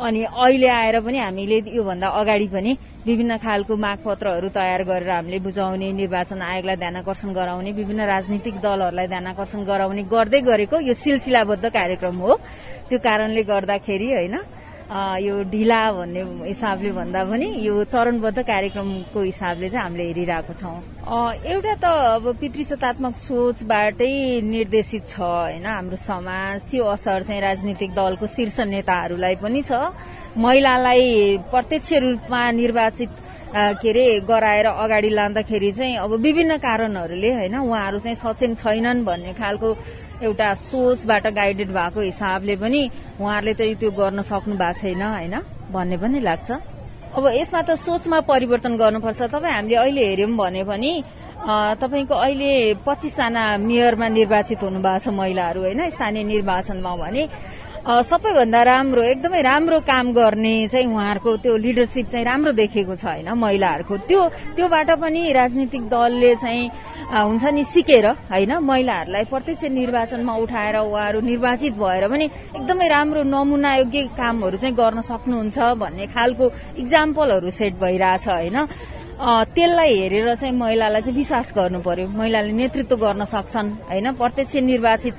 अनि 0.00 0.22
अहिले 0.24 0.68
आएर 0.68 1.00
पनि 1.04 1.18
हामीले 1.18 1.56
योभन्दा 1.76 2.08
अगाडि 2.20 2.46
पनि 2.48 2.72
विभिन्न 3.06 3.36
खालको 3.44 3.76
मागपत्रहरू 3.76 4.48
तयार 4.48 4.82
गरेर 4.88 5.10
हामीले 5.10 5.38
बुझाउने 5.44 5.88
निर्वाचन 6.00 6.40
आयोगलाई 6.40 6.76
ध्यान 6.76 6.96
आकर्षण 6.96 7.30
गराउने 7.36 7.70
विभिन्न 7.72 8.00
राजनीतिक 8.14 8.54
दलहरूलाई 8.64 9.06
ध्यान 9.12 9.26
आकर्षण 9.32 9.60
गराउने 9.70 10.02
गर्दै 10.08 10.40
गरेको 10.40 10.76
यो 10.88 10.94
सिलसिलाबद्ध 11.04 11.64
कार्यक्रम 11.68 12.16
हो। 12.24 12.32
त्यो 12.88 12.98
कारणले 12.98 13.42
गर्दाखेरि 13.52 14.08
होइन 14.12 14.36
यो 14.90 15.42
ढिला 15.50 15.80
भन्ने 15.92 16.22
हिसाबले 16.50 16.90
भन्दा 16.92 17.22
पनि 17.30 17.46
यो 17.62 17.74
चरणबद्ध 17.94 18.42
कार्यक्रमको 18.42 19.20
हिसाबले 19.22 19.68
चाहिँ 19.70 19.82
हामीले 19.86 20.04
हेरिरहेको 20.10 20.52
छौँ। 20.58 20.82
एउटा 21.46 21.74
त 21.78 21.84
अब 22.18 22.24
पितृसत्तात्मक 22.40 23.14
सोचबाटै 23.16 24.10
निर्देशित 24.50 25.06
छ 25.06 25.20
होइन? 25.22 25.66
हाम्रो 25.66 25.96
समाज 25.96 26.56
त्यो 26.70 26.84
असर 26.90 27.22
चाहिँ 27.22 27.40
राजनीतिक 27.40 27.90
दलको 27.94 28.26
शीर्ष 28.26 28.58
नेताहरूलाई 28.66 29.34
पनि 29.38 29.62
छ। 29.62 29.94
महिलालाई 30.34 31.06
प्रत्यक्ष 31.50 31.92
रूपमा 32.02 32.42
निर्वाचित 32.50 33.10
के 33.50 33.90
अरे 33.90 34.20
गराएर 34.22 34.66
अगाडि 34.66 35.08
लाँदाखेरि 35.10 35.70
चाहिँ 35.72 35.96
अब 35.98 36.12
विभिन्न 36.22 36.56
कारणहरूले 36.62 37.30
होइन 37.34 37.56
उहाँहरू 37.58 37.98
चाहिँ 37.98 38.14
सक्षम 38.14 38.54
छैनन् 38.54 39.04
भन्ने 39.04 39.32
खालको 39.34 39.68
एउटा 40.22 40.54
सोचबाट 40.54 41.26
गाइडेड 41.34 41.68
भएको 41.74 42.00
हिसाबले 42.00 42.56
पनि 42.62 42.80
उहाँहरूले 43.18 43.54
त 43.54 43.62
त्यो 43.80 43.90
गर्न 43.90 44.22
सक्नु 44.22 44.54
भएको 44.54 44.78
छैन 44.80 45.02
होइन? 45.02 45.34
भन्ने 45.74 45.96
पनि 45.98 46.20
लाग्छ। 46.20 46.50
अब 47.16 47.24
यसमा 47.34 47.60
त 47.66 47.70
सोचमा 47.74 48.18
परिवर्तन 48.30 48.76
गर्नुपर्छ। 48.78 49.20
तपाईँ 49.34 49.54
हामीले 49.54 49.76
अहिले 49.82 50.02
हेर्यौँ 50.06 50.36
भने 50.38 50.62
पनि 50.70 50.92
तपाईँको 51.40 52.14
अहिले 52.14 52.52
पच्चिसजना 52.86 53.44
मेयरमा 53.66 54.08
निर्वाचित 54.14 54.62
हुनुभएको 54.62 54.98
छ 55.02 55.08
महिलाहरू 55.10 55.60
होइन? 55.66 55.80
स्थानीय 55.90 56.22
निर्वाचनमा 56.22 56.92
भने 57.02 57.22
सबैभन्दा 57.80 58.62
राम्रो 58.62 59.02
एकदमै 59.02 59.40
राम्रो 59.42 59.78
काम 59.88 60.12
गर्ने 60.12 60.68
चाहिँ 60.68 60.86
उहाँहरूको 60.86 61.36
त्यो 61.40 61.56
लिडरसिप 61.56 62.06
चाहिँ 62.12 62.24
राम्रो 62.24 62.52
देखेको 62.52 62.94
छ 62.94 63.04
होइन 63.08 63.32
महिलाहरूको। 63.32 63.96
त्यो 64.04 64.20
त्योबाट 64.56 64.90
पनि 65.00 65.32
राजनीतिक 65.32 65.88
दलले 65.88 66.34
चाहिँ 66.36 66.68
हुन्छ 67.08 67.44
नि 67.56 67.64
सिकेर 67.64 68.06
होइन 68.28 68.52
महिलाहरूलाई 68.60 69.24
प्रत्यक्ष 69.32 69.64
निर्वाचनमा 69.72 70.34
उठाएर 70.44 70.76
उहाँहरू 70.76 71.20
निर्वाचित 71.24 71.72
भएर 71.80 72.08
पनि 72.08 72.24
एकदमै 72.60 72.88
राम्रो 72.88 73.22
नमुना 73.24 73.74
योग्य 73.76 74.02
कामहरू 74.12 74.56
चाहिँ 74.60 74.76
गर्न 74.76 75.00
सक्नुहुन्छ 75.00 75.58
भन्ने 75.80 76.06
खालको 76.12 76.44
इक्जाम्पलहरू 76.84 77.50
सेट 77.50 77.80
भइरहेछ 77.80 78.28
होइन। 78.28 78.56
त्यसलाई 79.20 79.94
हेरेर 80.00 80.34
चाहिँ 80.34 80.54
महिलालाई 80.56 81.02
चाहिँ 81.02 81.16
विश्वास 81.16 81.52
गर्नु 81.56 81.80
पर्यो 81.84 82.06
महिलाले 82.08 82.52
नेतृत्व 82.52 82.96
गर्न 82.96 83.24
सक्छन् 83.28 83.70
होइन? 83.90 84.12
प्रत्यक्ष 84.16 84.56
निर्वाचित 84.64 85.14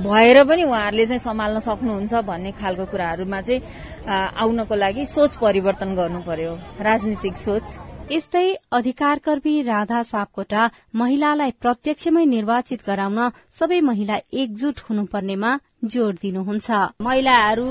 भएर 0.00 0.36
पनि 0.48 0.62
उहाँहरूले 0.64 1.06
चाहिँ 1.06 1.20
सम्हाल्न 1.20 1.58
सक्नुहुन्छ 1.68 2.14
भन्ने 2.24 2.52
खालको 2.56 2.84
कुराहरूमा 2.88 3.40
चाहिँ 3.40 3.60
आउनको 4.08 4.74
लागि 4.74 5.04
सोच 5.06 5.36
परिवर्तन 5.36 5.94
गर्नु 5.94 6.20
पर्यो 6.24 6.52
राजनीतिक 6.80 7.36
सोच। 7.36 7.64
यस्तै 8.12 8.48
अधिकारकर्मी 8.72 9.54
राधा 9.64 10.02
सापकोटा 10.04 10.62
महिलालाई 10.94 11.50
प्रत्यक्षमै 11.60 12.24
निर्वाचित 12.24 12.80
गराउन 12.86 13.20
सबै 13.60 13.80
महिला 13.80 14.16
एकजुट 14.32 14.76
हुनुपर्नेमा 14.88 15.50
जोड़ 15.84 16.14
दिनुहुन्छ। 16.16 16.68
महिलाहरू 17.00 17.68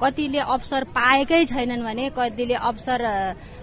कतिले 0.00 0.40
अवसर 0.40 0.84
पाएकै 0.92 1.44
छैनन् 1.52 1.84
भने 1.84 2.08
कतिले 2.16 2.54
अवसर 2.54 3.00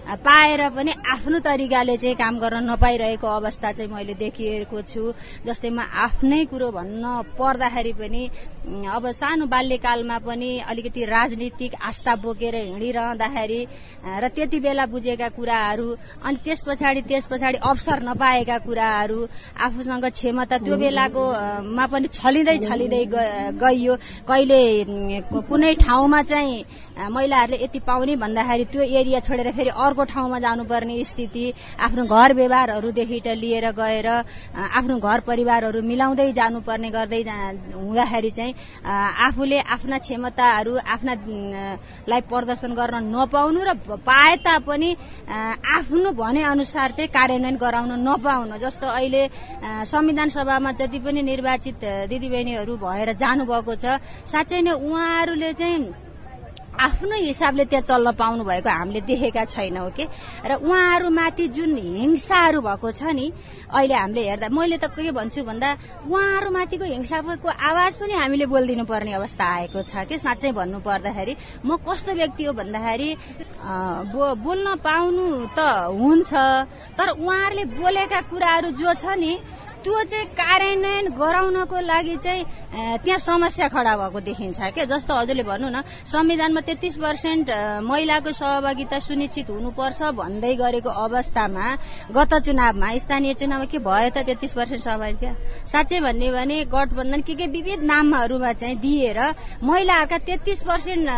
पाएर 0.04 0.68
पनि 0.76 0.92
आफ्नो 1.12 1.38
तरिकाले 1.40 1.96
चाहिँ 1.96 2.16
काम 2.16 2.38
गर्न 2.38 2.70
नपाइरहेको 2.70 3.26
अवस्था 3.26 3.72
चाहिँ 3.72 3.90
मैले 3.90 4.14
देखिएको 4.14 4.80
छु। 4.82 5.12
जस्तै 5.46 5.70
म 5.70 5.80
आफ्नै 5.80 6.44
कुरो 6.52 6.70
भन्न 6.70 7.04
पर्दाखेरि 7.38 7.92
पनि 7.96 8.22
अब 8.84 9.04
सानो 9.10 9.46
बाल्यकालमा 9.48 10.18
पनि 10.20 10.50
अलिकति 10.60 11.04
राजनीतिक 11.04 11.72
आस्था 11.80 12.14
बोकेर 12.20 12.54
हिँडिरहँदाखेरि 12.54 13.60
र 14.04 14.28
त्यति 14.28 14.60
बेला 14.60 14.86
बुझेका 14.92 15.28
कुराहरू 15.36 15.88
अनि 16.20 16.36
त्यस 16.44 16.64
पछाडि 16.68 17.00
त्यस 17.08 17.26
पछाडि 17.32 17.58
अवसर 17.64 18.02
नपाएका 18.04 18.58
कुराहरू 18.60 19.20
आफूसँग 19.56 20.04
क्षमता 20.04 20.58
त्यो 20.64 20.76
बेलाको 20.76 21.24
मा 21.76 21.84
पनि 21.88 22.08
छलिँदै 22.12 22.56
छलिँदै 22.60 23.04
गइयो। 23.56 23.94
कहिले 24.28 24.60
कुनै 25.48 25.72
ठाउँमा 25.80 26.22
चाहिँ 26.22 26.64
महिलाहरूले 26.94 27.64
यति 27.64 27.78
पाउने 27.82 28.16
भन्दाखेरि 28.16 28.64
त्यो 28.72 28.82
एरिया 28.82 29.20
छोडेर 29.20 29.50
फेरि 29.52 29.70
अर्को 29.74 30.04
ठाउँमा 30.04 30.38
जानुपर्ने 30.38 31.04
स्थिति 31.04 31.44
आफ्नो 31.80 32.04
घर 32.06 32.32
व्यवहारहरूदेखि 32.34 33.20
लिएर 33.34 33.66
गएर 33.74 34.08
आफ्नो 34.54 34.98
घर 34.98 35.20
परिवारहरू 35.26 35.82
मिलाउँदै 35.82 36.32
जानुपर्ने 36.32 36.90
गर्दै 36.90 37.22
हुँदाखेरि 37.74 38.30
चाहिँ 38.30 38.54
आफूले 39.26 39.58
आफ्ना 39.74 39.98
क्षमताहरू 39.98 40.76
आफ्नालाई 40.94 42.20
प्रदर्शन 42.30 42.74
गर्न 42.78 42.94
नपाउनु 43.10 43.60
र 43.64 43.74
पाए 44.06 44.36
तापनि 44.46 44.90
आफ्नो 45.76 46.10
भने 46.14 46.42
अनुसार 46.44 46.90
चाहिँ 46.94 47.10
कार्यान्वयन 47.10 47.56
गराउन 47.56 47.92
नपाउनु। 48.06 48.58
जस्तो 48.62 48.86
अहिले 48.86 49.22
संविधान 49.84 50.28
सभामा 50.30 50.72
जति 50.78 50.98
पनि 51.02 51.22
निर्वाचित 51.22 51.84
दिदीबहिनीहरू 52.10 52.76
भएर 52.76 53.12
जानुभएको 53.18 53.74
छ 53.74 53.98
साँच्चै 54.30 54.60
नै 54.62 54.72
उहाँहरूले 54.72 55.52
चाहिँ 55.52 56.03
आफ्नो 56.74 57.16
हिसाबले 57.16 57.64
त्यहाँ 57.70 57.86
चल्न 57.86 58.12
पाउनु 58.18 58.44
भएको 58.44 58.68
हामीले 58.68 59.00
देखेका 59.06 59.44
छैनौँ 59.46 59.90
कि? 59.94 60.04
र 60.42 60.54
उहाँहरूमाथि 60.58 61.46
जुन 61.54 61.76
हिंसाहरू 61.78 62.60
भएको 62.60 62.90
छ 62.90 63.02
नि 63.14 63.26
अहिले 63.70 63.94
हामीले 63.94 64.22
हेर्दा 64.28 64.48
मैले 64.50 64.76
त 64.82 64.90
के 64.90 65.10
भन्छु 65.14 65.42
भन्दा 65.46 65.70
उहाँहरूमाथिको 66.10 66.84
हिंसाको 66.84 67.48
आवाज 67.48 67.96
पनि 67.96 68.14
हामीले 68.14 68.46
बोलिदिनु 68.50 68.84
पर्ने 68.90 69.12
अवस्था 69.14 69.44
आएको 69.44 69.82
छ 69.82 70.02
कि? 70.08 70.18
साँच्चै 70.18 70.52
भन्नु 70.52 70.78
पर्दाखेरि 70.82 71.36
म 71.62 71.76
कस्तो 71.86 72.12
व्यक्ति 72.12 72.44
हो 72.44 72.52
भन्दाखेरि 72.58 73.10
बोल्न 74.42 74.74
पाउनु 74.82 75.26
त 75.54 75.58
हुन्छ 75.94 76.32
तर 76.98 77.08
उहाँहरूले 77.14 77.64
बोलेका 77.78 78.20
कुराहरू 78.30 78.70
जो 78.74 78.94
छ 78.94 79.14
नि 79.14 79.32
त्यो 79.84 80.02
चाहिँ 80.08 80.26
कार्यान्वयन 80.32 81.06
गराउनको 81.12 81.80
लागि 81.84 82.16
चाहिँ 82.16 82.44
त्यहाँ 83.04 83.18
समस्या 83.20 83.68
खडा 83.68 83.96
भएको 83.96 84.20
देखिन्छ 84.24 84.60
क्या 84.72 84.84
जस्तो 84.88 85.12
हजुरले 85.14 85.42
भन्नु 85.44 85.68
न 85.68 85.82
संविधानमा 86.08 86.60
तेत्तिस 86.64 86.96
पर्सेन्ट 86.96 87.50
महिलाको 87.84 88.32
सहभागिता 88.32 88.98
सुनिश्चित 88.98 89.50
हुनुपर्छ 89.50 90.02
भन्दै 90.16 90.54
गरेको 90.56 90.88
अवस्थामा 90.88 91.66
गत 92.16 92.32
चुनावमा 92.46 92.88
स्थानीय 92.96 93.34
चुनावमा 93.36 93.66
के 93.68 93.78
भयो 93.78 94.08
त 94.08 94.24
तेत्तिस 94.24 94.52
पर्सेन्ट 94.56 94.82
सहभागिता 94.82 95.30
साँच्चै 95.68 96.00
भन्ने 96.00 96.30
भने 96.32 96.56
गठबन्धन 96.72 97.20
के 97.20 97.34
के 97.36 97.46
विविध 97.52 97.84
नामहरूमा 97.84 98.52
चाहिँ 98.56 98.76
दिएर 98.80 99.20
महिलाहरूका 99.62 100.18
तेत्तिस 100.24 100.62
पर्सेन्ट 100.64 101.08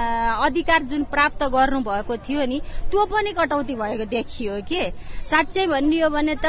अधिकार 0.42 0.82
जुन 0.90 1.04
प्राप्त 1.14 1.42
गर्नु 1.54 1.80
भएको 1.86 2.16
थियो 2.26 2.46
नि 2.50 2.60
त्यो 2.90 3.04
पनि 3.14 3.32
कटौती 3.38 3.74
भएको 3.78 4.04
देखियो 4.10 4.60
के? 4.66 4.82
साँच्चै 5.24 5.66
भन्ने 5.66 6.00
हो 6.02 6.10
भने 6.10 6.34
त 6.42 6.46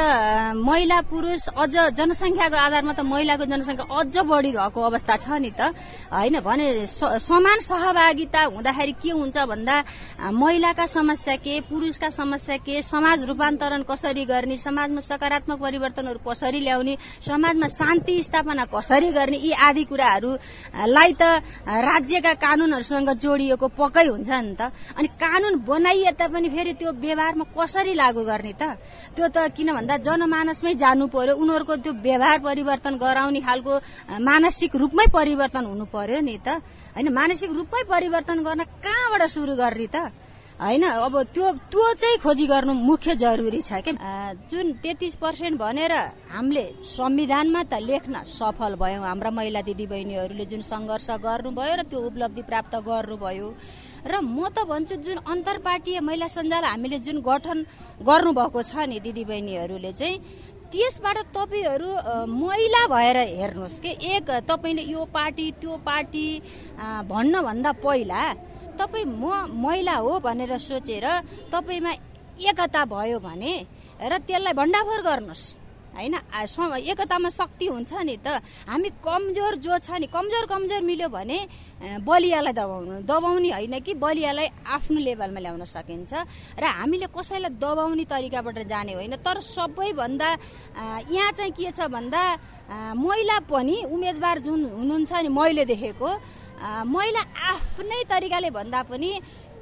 महिला 0.58 1.00
पुरुष 1.10 1.48
अझ 1.54 1.76
जनसङ्ख्याको 2.08 2.56
आधारमा 2.56 2.92
त 2.96 3.04
महिलाको 3.04 3.44
जनसङ्ख्या 3.52 3.84
अझ 3.84 4.16
बढी 4.24 4.50
भएको 4.56 4.80
अवस्था 4.80 5.14
छ 5.20 5.28
नि 5.44 5.52
त। 5.52 5.76
होइन 6.08 6.40
भने 6.40 6.88
समान 6.88 7.58
सहभागिता 7.60 8.42
हुँदाखेरि 8.48 8.94
के 8.96 9.10
हुन्छ 9.12 9.36
भन्दा 9.36 9.76
महिलाका 10.32 10.86
समस्या 10.88 11.36
के 11.44 11.60
पुरुषका 11.68 12.08
समस्या 12.08 12.56
के 12.64 12.80
समाज 12.82 13.28
रूपान्तरण 13.28 13.82
कसरी 13.84 14.24
गर्ने 14.24 14.56
समाजमा 14.56 15.00
सकारात्मक 15.04 15.58
परिवर्तनहरू 15.60 16.20
कसरी 16.24 16.60
ल्याउने 16.64 16.96
समाजमा 17.28 17.66
शान्ति 17.76 18.14
स्थापना 18.24 18.64
कसरी 18.72 19.10
गर्ने 19.12 19.36
यी 19.36 19.52
आदि 19.68 19.84
कुराहरूलाई 19.84 21.12
त 21.12 21.22
राज्यका 21.68 22.32
कानूनहरूसँग 22.40 23.10
जोडिएको 23.20 23.68
पक्कै 23.68 24.06
हुन्छ 24.08 24.30
नि 24.32 24.56
त। 24.56 24.72
अनि 24.96 25.08
कानून 25.20 25.54
बनाइए 25.60 26.16
तापनि 26.16 26.48
फेरि 26.48 26.72
त्यो 26.80 26.90
व्यवहारमा 27.04 27.44
कसरी 27.52 27.92
लागू 27.92 28.22
गर्ने 28.24 28.52
त? 28.56 28.80
त्यो 29.12 29.28
त 29.28 29.52
किन 29.52 29.68
भन्दा 29.76 29.96
जनमानसमै 30.00 30.72
जानु 30.74 31.06
पर्यो 31.12 31.36
उनीहरूको 31.36 31.74
त्यो 31.84 31.92
व्यवहार 32.02 32.38
परिवर्तन 32.40 32.94
गराउने 32.98 33.40
खालको 33.40 33.72
मानसिक 34.20 34.76
रूपमै 34.76 35.06
परिवर्तन 35.10 35.64
हुनु 35.66 35.84
पर्यो 35.90 36.20
नि 36.20 36.36
त। 36.38 36.48
होइन 36.94 37.08
मानसिक 37.12 37.50
रूपमै 37.50 37.82
परिवर्तन 37.86 38.38
गर्न 38.46 38.62
कहाँबाट 38.84 39.22
सुरु 39.28 39.54
गर्ने 39.56 39.86
त? 39.86 39.96
होइन 40.58 40.82
अब 40.82 41.14
त्यो 41.30 41.46
त्यो 41.70 41.84
चाहिँ 41.94 42.18
खोजी 42.18 42.46
गर्नु 42.50 42.72
मुख्य 42.74 43.14
जरुरी 43.14 43.60
छ 43.62 43.78
क्या 43.78 44.34
जुन 44.50 44.82
तेत्तिस 44.82 45.14
पर्सेन्ट 45.22 45.54
भनेर 45.54 45.92
हामीले 46.34 46.64
संविधानमा 46.82 47.62
त 47.62 47.78
लेख्न 47.78 48.26
सफल 48.26 48.74
भयौँ। 48.74 49.06
हाम्रा 49.06 49.30
महिला 49.30 49.62
दिदी 49.62 49.86
बहिनीहरूले 49.86 50.44
जुन 50.50 50.62
सङ्घर्ष 50.66 51.22
गर्नुभयो 51.22 51.74
र 51.78 51.82
त्यो 51.86 51.98
उपलब्धि 52.10 52.42
प्राप्त 52.42 52.74
गर्नुभयो। 52.74 53.48
र 54.02 54.14
म 54.18 54.50
त 54.50 54.66
भन्छु 54.66 54.94
जुन 54.98 55.18
अन्तर्पार्टीय 55.30 56.00
महिला 56.02 56.26
सञ्जाल 56.26 56.64
हामीले 56.64 56.98
जुन 57.06 57.22
गठन 57.22 57.58
गर्नुभएको 58.02 58.60
छ 58.62 58.90
नि 58.90 58.98
दिदीबहिनीहरूले 58.98 59.92
चाहिँ 59.94 60.18
त्यसबाट 60.72 61.18
तपाईँहरू 61.34 61.90
महिला 62.28 62.82
भएर 62.92 63.16
हेर्नुहोस् 63.16 63.80
कि। 63.80 63.90
एक 64.12 64.30
तपाईँले 64.48 64.82
यो 64.84 65.04
पार्टी 65.08 65.46
त्यो 65.60 65.76
पार्टी 65.80 66.26
भन्नभन्दा 67.08 67.72
पहिला 67.84 68.22
तपाईँ 68.76 69.04
म 69.04 69.24
महिला 69.64 69.96
हो 69.96 70.18
भनेर 70.20 70.52
सोचेर 70.60 71.06
तपाईँमा 71.52 71.92
एकता 72.38 72.84
भयो 72.84 73.18
भने 73.18 73.54
र 73.98 74.12
त्यसलाई 74.28 74.52
भण्डाफोर 74.52 75.00
गर्नुहोस्। 75.02 75.57
होइन? 75.98 76.14
एकतामा 76.88 77.28
शक्ति 77.28 77.66
हुन्छ 77.66 77.92
नि 78.06 78.16
त। 78.22 78.38
हामी 78.70 78.88
कमजोर 79.02 79.54
जो 79.58 79.78
छ 79.82 79.98
नि 79.98 80.06
कमजोर 80.06 80.44
कमजोर 80.46 80.82
मिल्यो 80.82 81.08
भने 81.10 81.38
बलियालाई 82.06 82.54
दबाउनु 82.54 83.02
दबाउने 83.02 83.50
होइन 83.50 83.74
कि 83.82 83.92
बलियालाई 83.98 84.48
आफ्नो 84.78 84.98
लेभलमा 84.98 85.40
ल्याउन 85.42 85.64
सकिन्छ। 85.66 86.12
र 86.58 86.64
हामीले 86.64 87.06
कसैलाई 87.10 87.58
दबाउने 87.58 88.04
तरिकाबाट 88.06 88.58
जाने 88.70 88.92
होइन। 88.94 89.14
तर 89.18 89.36
सबैभन्दा 89.42 90.28
यहाँ 91.10 91.32
चाहिँ 91.34 91.52
के 91.52 91.70
छ 91.74 91.90
भन्दा 91.90 92.22
महिला 92.94 93.38
पनि 93.50 93.76
उम्मेदवार 93.90 94.38
जुन 94.46 94.60
हुनुहुन्छ 94.78 95.12
नि 95.24 95.28
मैले 95.28 95.64
देखेको 95.66 96.08
महिला 96.58 97.22
आफ्नै 97.52 98.02
तरिकाले 98.10 98.50
भन्दा 98.50 98.82
पनि 98.90 99.10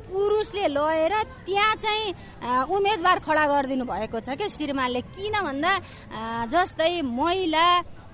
पुरुषले 0.07 0.67
लगेर 0.69 1.15
त्यहाँ 1.47 1.75
चाहिँ 1.83 2.15
उम्मेदवार 2.67 3.19
खडा 3.27 3.45
गरिदिनु 3.47 3.85
भएको 3.85 4.19
छ 4.21 4.29
क्या 4.39 4.49
श्रीमानले। 4.49 5.01
किन 5.15 5.35
भन्दा 5.43 5.73
जस्तै 6.47 7.03
महिला 7.03 7.67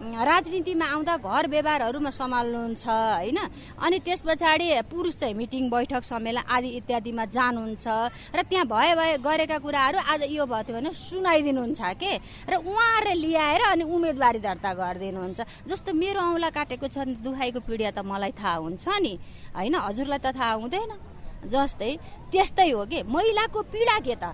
राजनीतिमा 0.02 0.82
आउँदा 0.82 1.14
घर 1.22 1.46
व्यवहारहरूमा 1.46 2.10
सम्हाल्नुहुन्छ 2.10 2.84
होइन? 2.90 3.38
अनि 3.78 3.98
त्यस 4.02 4.22
पछाडि 4.26 4.66
पुरुष 4.90 5.14
चाहिँ 5.14 5.34
मिटिङ 5.38 5.70
बैठक 5.70 6.02
सम्मेलन 6.02 6.42
आदि 6.42 6.68
इत्यादिमा 6.82 7.24
जानुहुन्छ। 7.30 7.86
र 8.34 8.38
त्यहाँ 8.42 8.66
भए 8.66 8.94
भए 8.98 9.12
गरेका 9.22 9.58
कुराहरू 9.62 9.98
आज 10.02 10.22
यो 10.26 10.42
भयो 10.42 10.62
थियो 10.66 10.74
भने 10.74 10.90
सुनाइदिनुहुन्छ 10.90 11.80
के? 12.02 12.12
र 12.50 12.54
उहाँहरूले 12.66 13.14
ल्याएर 13.14 13.62
अनि 13.70 13.84
उम्मेदवारी 13.86 14.40
दर्ता 14.42 14.70
गरिदिनुहुन्छ। 14.74 15.70
जस्तो 15.70 15.90
मेरो 15.94 16.18
औँला 16.18 16.50
काटेको 16.50 16.86
छ 16.90 17.06
दुखाइको 17.22 17.60
पीडिया 17.62 17.90
त 17.94 18.02
मलाई 18.02 18.34
थाहा 18.34 18.58
हुन्छ 18.58 18.84
नि। 19.06 19.14
होइन? 19.54 19.74
हजुरलाई 19.86 20.18
त 20.18 20.34
थाहा 20.34 20.52
हुँदैन। 20.58 21.11
जस्तै 21.44 21.92
त्यस्तै 22.32 22.70
हो 22.70 22.84
कि? 22.86 23.02
महिलाको 23.02 23.62
पीडा 23.72 23.98
के 24.06 24.14
त? 24.14 24.24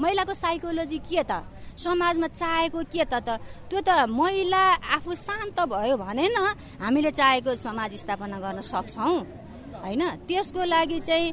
महिलाको 0.00 0.34
साइकोलोजी 0.34 0.98
के 1.08 1.22
त? 1.22 1.32
समाजमा 1.80 2.26
चाहेको 2.36 2.80
के 2.92 3.04
त 3.04 3.40
त्यो 3.68 3.80
त 3.80 3.90
महिला 4.08 4.62
आफू 4.96 5.14
शान्त 5.16 5.58
भयो 5.64 5.96
भने 5.96 6.28
न 6.28 6.38
हामीले 6.80 7.10
चाहेको 7.10 7.54
समाज 7.56 7.94
स्थापना 8.04 8.38
गर्न 8.40 8.60
सक्छौँ। 8.60 9.48
होइन? 9.80 10.02
त्यसको 10.28 10.60
लागि 10.60 10.98
चाहिँ 11.08 11.32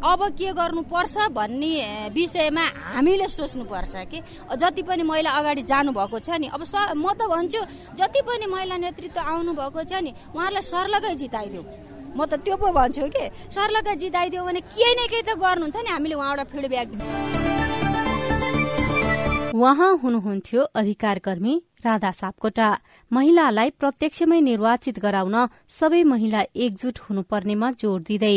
अब 0.00 0.20
के 0.38 0.48
गर्नुपर्छ 0.56 1.16
भन्ने 1.36 2.08
विषयमा 2.16 2.64
हामीले 2.96 3.28
सोच्नुपर्छ 3.28 3.94
कि? 4.08 4.18
जति 4.56 4.82
पनि 4.82 5.02
महिला 5.04 5.30
अगाडि 5.36 5.62
जानुभएको 5.68 6.18
छ 6.24 6.40
नि 6.40 6.48
अब 6.56 6.62
स 6.64 6.74
म 6.96 7.12
त 7.12 7.28
भन्छु 7.28 7.60
जति 8.00 8.20
पनि 8.24 8.46
महिला 8.48 8.76
नेतृत्व 8.80 9.20
आउनुभएको 9.20 9.80
छ 9.84 9.92
नि 10.00 10.10
उहाँहरूलाई 10.32 10.62
सर्लगै 10.72 11.14
जिताइदिउँ। 11.20 11.64
म 12.16 12.24
त 12.24 12.40
त्यो 12.44 12.56
पो 12.56 12.72
भन्छु 12.72 13.06
कि? 13.12 13.24
सर्लका 13.52 13.92
जिताइदियो 14.02 14.44
भने 14.44 14.60
केही 14.72 14.92
न 14.96 15.00
केही 15.12 15.22
त 15.28 15.36
गर्नुहुन्छ 15.36 15.76
नि 15.76 15.90
हामीले 15.92 16.14
उहाँबाट 16.16 16.48
फिडब्याक 16.52 16.88
उहाँ 19.56 19.92
हुनुहुन्थ्यो 20.02 20.62
अधिकार 20.76 21.18
कर्मी 21.18 21.54
राधा 21.84 22.10
सापकोटा। 22.12 22.68
महिलालाई 23.10 23.70
प्रत्यक्षमै 23.80 24.40
निर्वाचित 24.40 24.98
गराउन 25.00 25.36
सबै 25.70 26.02
महिला 26.04 26.40
एकजुट 26.64 26.96
हुनुपर्नेमा 27.04 27.70
जोड़ 27.80 28.02
दिँदै। 28.02 28.36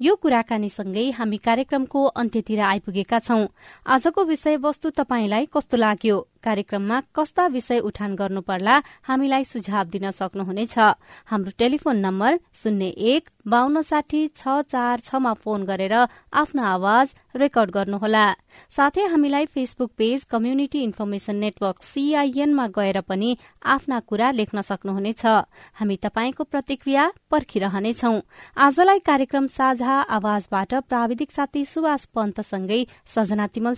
यो 0.00 0.14
कुराकानीसँगै 0.22 1.06
हामी 1.18 1.38
कार्यक्रमको 1.38 2.00
अन्त्यतिर 2.20 2.60
आइपुगेका 2.60 3.18
छौं। 3.18 3.42
आजको 3.86 4.20
विषयवस्तु 4.24 4.90
तपाईँलाई 4.90 5.44
कस्तो 5.54 5.76
लाग्यो? 5.76 6.16
कार्यक्रममा 6.44 7.00
कस्ता 7.14 7.46
विषय 7.48 7.78
उठान 7.80 8.14
गर्नु 8.14 8.40
पर्ला 8.40 8.76
हामीलाई 9.02 9.44
सुझाव 9.44 9.84
दिन 9.88 10.10
सक्नुहुनेछ। 10.10 10.78
हाम्रो 11.26 11.50
टेलिफोन 11.58 11.96
नम्बर 11.98 12.38
शून्य 12.54 12.88
एक 13.12 13.30
बान्न 13.46 13.80
साठी 13.82 14.26
छ 14.30 14.60
चार 14.68 15.00
छमा 15.00 15.32
फोन 15.42 15.64
गरेर 15.64 15.94
आफ्नो 16.32 16.62
आवाज 16.64 17.14
रेकर्ड 17.36 17.70
गर्नुहोला। 17.70 18.24
साथै 18.70 19.04
हामीलाई 19.12 19.46
Facebook 19.46 19.90
page 19.98 20.24
community 20.30 20.80
information 20.82 21.36
network 21.36 21.82
सीआईएनमा 21.82 22.66
गएर 22.76 23.00
पनि 23.00 23.36
आफ्ना 23.66 23.98
कुरा 24.00 24.30
लेख्न 24.30 24.60
सक्नुहुनेछ। 24.62 25.24
हामी 25.74 25.96
तपाईँको 26.04 26.44
प्रतिक्रिया 26.44 27.04
पर्खिरहनेछौ। 27.30 28.12
आजलाई 28.56 28.98
कार्यक्रम 29.06 29.46
साझा 29.48 29.94
आवाजबाट 30.16 30.74
प्राविधिक 30.88 31.30
साथी 31.32 31.64
सुभाष 31.64 32.04
पन्तसँगै 32.14 32.80
सजना 33.06 33.46
तिमल 33.54 33.74